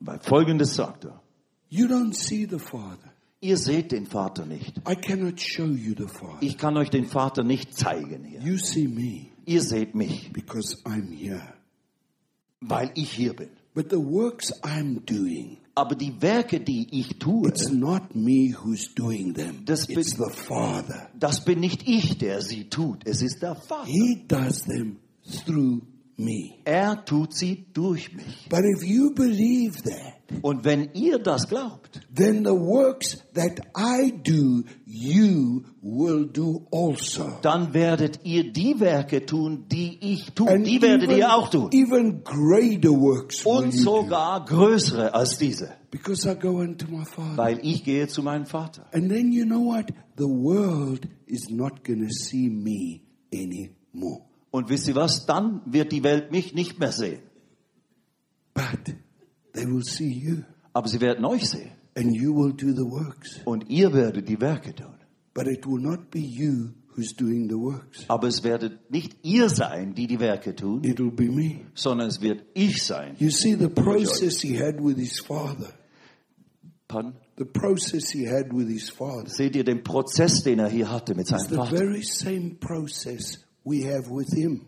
[0.00, 1.20] Weil Folgendes sagt er.
[1.70, 3.12] You don't see the Father.
[3.40, 4.78] Ihr seht den Vater nicht.
[4.88, 6.38] I cannot show you the Father.
[6.40, 8.40] Ich kann euch den Vater nicht zeigen hier.
[8.40, 11.54] You see me Ihr seht mich, because I'm here.
[12.60, 13.48] weil ich hier bin.
[13.74, 18.92] But the works I'm doing, Aber die Werke, die ich tue, it's not me who's
[18.94, 19.64] doing them.
[19.64, 21.08] Das It's bin- the Father.
[21.18, 23.06] das bin nicht ich, der sie tut.
[23.06, 23.86] Es ist der Vater.
[23.86, 24.96] He does them
[25.44, 25.82] through
[26.16, 26.54] me.
[26.64, 28.48] Er tut sie durch mich.
[28.50, 34.10] But if you believe that, Und wenn ihr das glaubt, then the works that I
[34.12, 37.38] do, you will do also.
[37.42, 40.48] dann werdet ihr die Werke tun, die ich tue.
[40.48, 41.68] And Die werdet even, ihr auch tun.
[41.72, 44.02] even greater works Und you do.
[44.02, 45.74] sogar größere als diese.
[45.90, 47.36] Because I go unto my Father.
[47.36, 48.86] Weil ich gehe zu meinem Vater.
[48.92, 49.86] And then you know what?
[50.16, 53.00] The world is not going to see me
[53.32, 54.22] anymore.
[54.50, 55.26] Und wisst ihr was?
[55.26, 57.20] Dann wird die Welt mich nicht mehr sehen.
[58.54, 58.94] But
[59.52, 60.38] they will see you.
[60.72, 61.72] Aber sie werden euch sehen.
[61.98, 63.40] And you will do the works.
[63.44, 64.94] Und ihr werdet die Werke tun.
[65.34, 68.04] But it will not be you who's doing the works.
[68.08, 71.66] Aber es werdet nicht ihr sein, die die Werke tun, It'll be me.
[71.74, 73.16] sondern es wird ich sein.
[73.18, 75.72] You see the process he had with his father.
[76.86, 77.14] Pardon?
[77.36, 79.28] The process he had with his father.
[79.28, 83.44] Seht ihr den Prozess, den er hier hatte mit It's seinem the very same process
[83.64, 84.66] we have with him.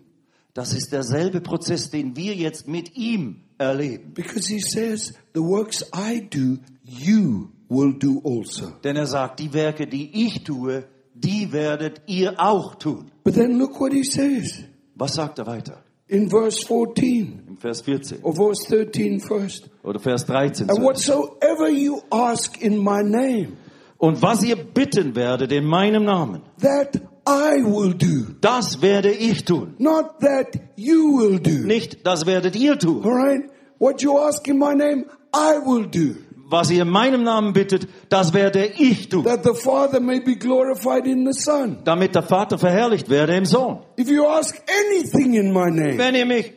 [0.54, 4.12] Das ist derselbe Prozess, den wir jetzt mit ihm erleben.
[4.14, 8.72] Because he says, the works I do, you will do also.
[8.82, 10.84] Denn er sagt, die Werke, die ich tue,
[11.14, 13.10] die werdet ihr auch tun.
[13.22, 15.82] But then look what he says Was sagt er weiter?
[16.08, 19.70] in verse 14 Im Vers 14 or verse 13 first.
[19.84, 20.68] oder Vers 13.
[20.68, 23.52] And whatsoever you ask in my name,
[23.98, 27.00] Und was ihr bitten werdet in meinem Namen, that
[27.30, 28.34] I will do.
[28.40, 29.74] das werde ich tun.
[29.78, 31.64] Not that you will do.
[31.66, 33.04] Nicht, das werdet ihr tun.
[33.04, 33.42] All right?
[33.78, 36.16] What you ask in my name, I will do.
[36.50, 39.22] Was ihr in meinem Namen bittet, das werde ich tun.
[39.24, 41.78] That the Father may be glorified in the Son.
[41.84, 43.78] Damit der Vater verherrlicht werde im Sohn.
[43.96, 46.52] If you ask anything in my name, Wenn ihr mich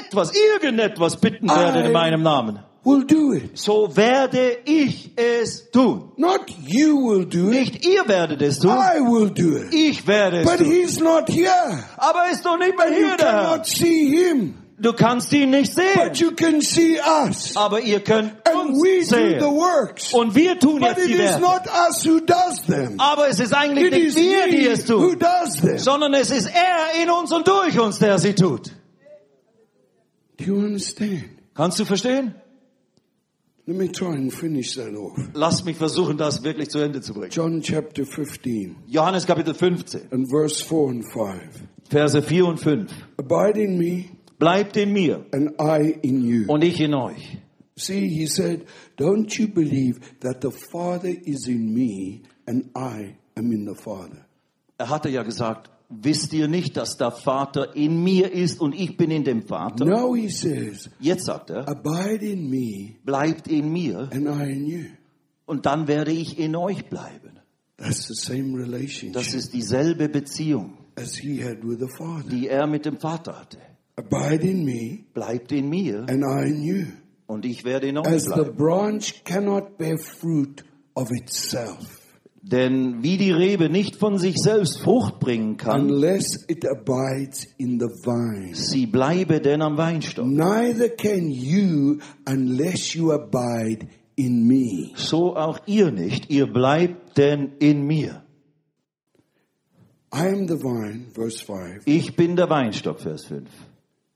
[0.00, 3.58] etwas, irgendetwas bitten werdet in meinem Namen, will do it.
[3.58, 6.12] so werde ich es tun.
[6.16, 7.54] Not you will do it.
[7.72, 9.74] Nicht ihr werdet es tun, I will do it.
[9.74, 10.66] ich werde es But tun.
[10.70, 11.84] he's not here.
[11.96, 13.42] Aber er ist doch nicht mehr You hier, der Herr.
[13.48, 14.54] cannot see him.
[14.80, 15.86] Du kannst ihn nicht sehen.
[15.96, 17.56] but you can see us.
[17.56, 19.40] Aber ihr könnt And we uns do sehen.
[19.40, 20.14] the works.
[20.14, 21.40] Und wir tun But jetzt it die is Werke.
[21.40, 22.94] not us who does them.
[23.00, 25.78] Aber es ist eigentlich It nicht is wir, die es who tun, does them.
[25.78, 28.70] sondern es ist er in uns und durch uns, der sie tut.
[30.38, 31.24] Do you understand?
[31.56, 32.36] Kannst du verstehen?
[33.68, 35.18] Let me try and finish that off.
[35.34, 37.30] Lass mich versuchen, das wirklich zu Ende zu bringen.
[37.30, 41.68] John chapter 15 Johannes Kapitel 15, and verse 4 and 5.
[41.90, 42.90] Verse 4 und 5.
[43.18, 44.06] Abide in me
[44.38, 46.46] Bleibt in mir and I in you.
[46.48, 47.36] und ich in euch.
[47.76, 48.64] See, he said,
[48.96, 54.24] don't you believe that the Father is in me and I am in the Father?
[54.78, 58.96] Er hatte ja gesagt, wisst ihr nicht, dass der Vater in mir ist und ich
[58.96, 59.84] bin in dem Vater?
[59.84, 64.66] Now he says, Jetzt sagt er, abide in me bleibt in mir and I in
[64.66, 64.84] you.
[65.46, 67.40] und dann werde ich in euch bleiben.
[67.78, 72.28] That's the same Das relationship ist dieselbe Beziehung, as he had with the Father.
[72.28, 73.58] die er mit dem Vater hatte.
[73.96, 76.84] Abide in me Bleibt in mir and I in you.
[77.26, 78.56] und ich werde in euch As the bleiben.
[78.56, 80.64] branch cannot bear fruit
[80.94, 81.97] of itself
[82.50, 87.78] Denn wie die Rebe nicht von sich selbst Frucht bringen kann, unless it abides in
[87.78, 90.26] the vine, sie bleibe denn am Weinstock.
[90.26, 94.92] neither can you unless you abide in me.
[94.94, 98.22] So auch ihr nicht, ihr bleibt denn in mir.
[100.10, 101.82] I am the vine, verse 5.
[101.84, 103.46] Ich bin der Weinstock, Vers 5.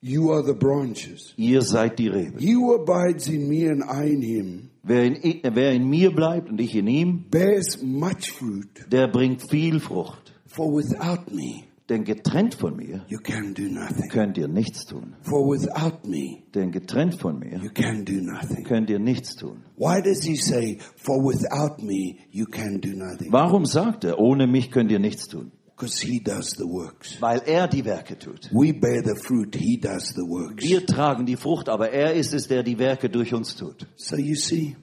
[0.01, 1.35] You are the branches.
[1.37, 2.41] Ihr seid die Rebe.
[2.41, 6.61] Who abides in me and I in him Wer in, wer in mir bleibt und
[6.61, 10.33] ich in ihm, bears much fruit, der bringt viel Frucht.
[10.47, 14.09] for without me Denn getrennt von mir you can do nothing.
[14.11, 15.15] könnt ihr nichts tun.
[15.23, 18.65] For without me Denn getrennt von mir you can do nothing.
[18.65, 19.63] könnt ihr nichts tun.
[19.77, 23.31] Why does he say, for without me you can do nothing?
[23.33, 25.53] Warum sagt er, ohne mich könnt ihr nichts tun?
[25.77, 27.21] Because he does the works.
[27.21, 28.51] Weil er die Werke tut.
[28.53, 30.63] We bear the fruit, he does the works.
[30.65, 33.87] Wir tragen die Frucht, aber er ist es, der die Werke durch uns tut.
[33.97, 34.77] So you see,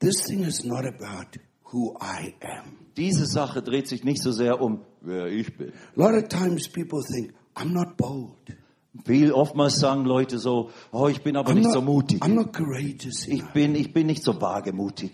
[0.00, 1.38] this thing is not about
[1.72, 2.78] who I am.
[2.96, 5.72] Diese Sache dreht sich nicht so sehr um, wer ich bin.
[5.96, 8.56] A lot of times people think, I'm not bold.
[9.04, 12.22] Viel oftmals sagen Leute so, oh, ich bin aber I'm nicht not, so mutig.
[12.22, 15.12] I'm not courageous Ich bin, ich bin nicht so wagemutig.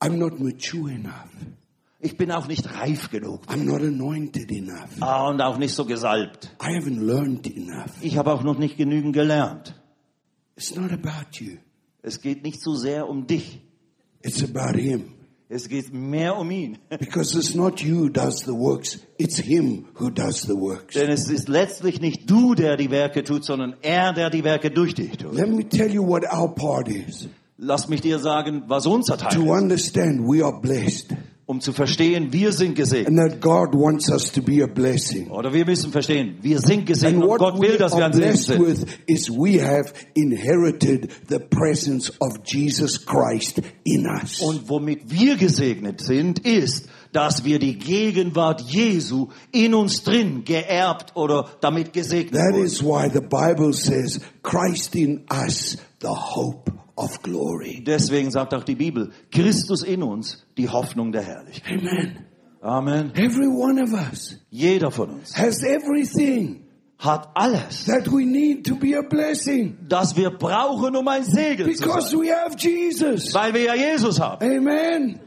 [0.00, 1.28] I'm not mature enough.
[2.00, 3.42] Ich bin auch nicht reif genug.
[3.48, 4.88] I'm not anointed enough.
[5.00, 6.54] Ah, und auch nicht so gesalbt.
[6.62, 7.90] I haven't learned enough.
[8.00, 9.74] Ich habe auch noch nicht genügend gelernt.
[10.56, 11.56] It's not about you.
[12.02, 13.60] Es geht nicht so sehr um dich.
[14.22, 15.14] It's about him.
[15.48, 16.78] Es geht mehr um ihn.
[16.90, 19.00] Because it's not you who does the works.
[19.16, 20.94] It's him who does the works.
[20.94, 24.70] Denn es ist letztlich nicht du, der die Werke tut, sondern er, der die Werke
[24.70, 25.34] durch dich tut.
[25.34, 27.28] Let me tell you what our part is.
[27.56, 31.12] Lass mich dir sagen, was unser Teil To ist, understand we are blessed
[31.50, 33.08] um zu verstehen, wir sind gesegnet.
[33.08, 35.30] and that God wants us to be a blessing.
[35.30, 38.60] Oder wir müssen verstehen, wir sind gesegnet und Gott will, dass wir ein Segen sind.
[38.60, 44.40] with is we have inherited the presence of Jesus Christ in us.
[44.42, 51.16] Und womit wir gesegnet sind, ist, dass wir die Gegenwart Jesu in uns drin geerbt
[51.16, 52.64] oder damit gesegnet That wurden.
[52.66, 57.82] is why the Bible says Christ in us, the hope of glory.
[57.86, 61.78] Deswegen sagt auch die Bibel, Christus in uns, die Hoffnung der Herrlichkeit.
[61.80, 62.24] Amen.
[62.60, 63.12] Amen.
[63.14, 66.64] Every one of us Jeder von uns has everything
[66.98, 71.72] hat alles, that we need to be a blessing das wir brauchen, um ein Segen
[71.72, 72.20] zu because sein.
[72.20, 73.32] we have Jesus.
[73.32, 74.44] Weil wir ja Jesus haben.
[74.44, 75.20] Amen.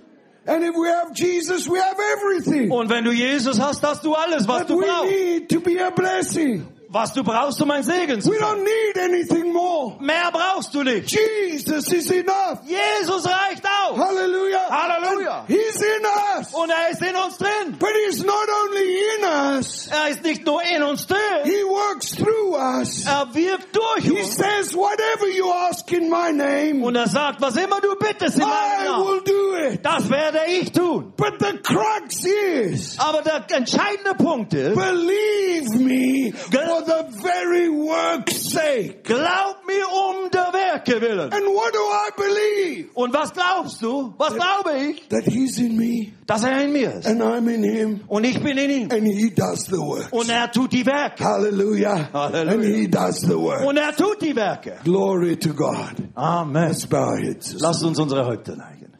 [0.46, 4.14] And if we have Jesus, we have everything Und wenn du Jesus hast, hast du
[4.14, 5.12] alles, was that du we brauchst.
[5.12, 6.66] need to be a blessing.
[6.94, 8.48] Was du brauchst, um ein Segen zu We sein.
[8.48, 9.96] don't need anything more.
[10.02, 11.10] Mehr brauchst du nicht.
[11.10, 12.60] Jesus is enough.
[12.66, 13.98] Jesus reicht aus.
[13.98, 14.68] Halleluja.
[14.68, 16.06] And He's in
[16.38, 16.54] us.
[16.54, 17.78] Und er ist in uns drin.
[17.80, 19.24] But He's not only in
[19.58, 21.18] us, Er ist nicht nur in uns drin.
[21.46, 23.06] He works through us.
[23.06, 24.36] Er wirkt durch He uns.
[24.36, 28.42] says, whatever you ask in my name, Und er sagt, was immer du bittest in
[28.44, 29.86] meinem I Namen, will do it.
[29.86, 31.14] das werde ich tun.
[31.16, 36.34] But the crux is, Aber der entscheidende Punkt ist, believe me
[36.82, 39.04] for the very work's sake.
[39.04, 41.32] glaub mir um der Werke willen.
[41.34, 42.90] And what do I believe?
[42.96, 44.14] Und was glaubst du?
[44.18, 45.08] Was glaube ich?
[45.10, 47.08] That He's in me Dass er in mir ist.
[47.08, 48.92] and I'm in Him Und ich bin in ihm.
[48.92, 50.12] and He does the work.
[50.12, 51.24] Und er tut die Werke.
[51.24, 52.10] Hallelujah.
[52.14, 52.52] Hallelujah.
[52.54, 53.66] And He does the work.
[53.66, 54.78] Und er tut die Werke.
[54.84, 55.96] Glory to God.
[56.16, 56.68] Amen.
[56.70, 57.18] Let's bow.
[57.60, 58.94] Lasst uns unsere Häupter neigen.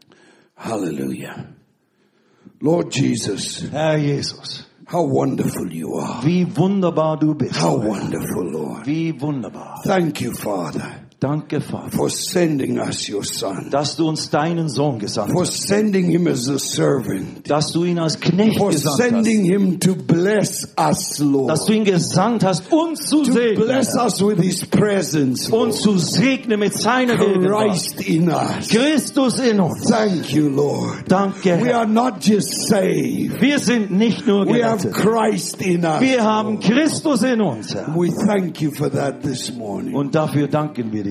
[0.56, 1.48] Hallelujah.
[2.60, 6.22] Lord Jesus, Herr Jesus, how wonderful you are.
[6.24, 7.62] wie wunderbar du bist.
[7.62, 8.86] How wonderful, Lord.
[8.86, 9.80] Wie wunderbar.
[9.84, 11.01] Thank you, Father.
[11.22, 15.68] Danke, Vater, for sending us your son, dass du uns deinen Sohn gesandt for hast,
[15.68, 19.80] sending him as a servant, dass du ihn als Knecht for gesandt sending hast, him
[19.80, 24.20] to bless us, Lord, dass du ihn gesandt hast, uns zu to segnen, bless us
[24.20, 25.68] with his presence, Lord.
[25.68, 27.70] uns zu segnen mit seiner Gegenwart.
[27.70, 28.68] Christ in us.
[28.70, 29.88] Christus in uns.
[29.92, 31.04] Thank you, Lord.
[31.08, 31.78] Danke, We Herr.
[31.82, 33.40] are not just saved.
[33.40, 34.94] Wir sind nicht nur We have gerettet.
[34.94, 36.02] Christ in us.
[36.02, 37.94] Wir haben Christus in uns, Herr.
[37.96, 39.94] We thank you for that this morning.
[39.94, 41.11] Und dafür danken wir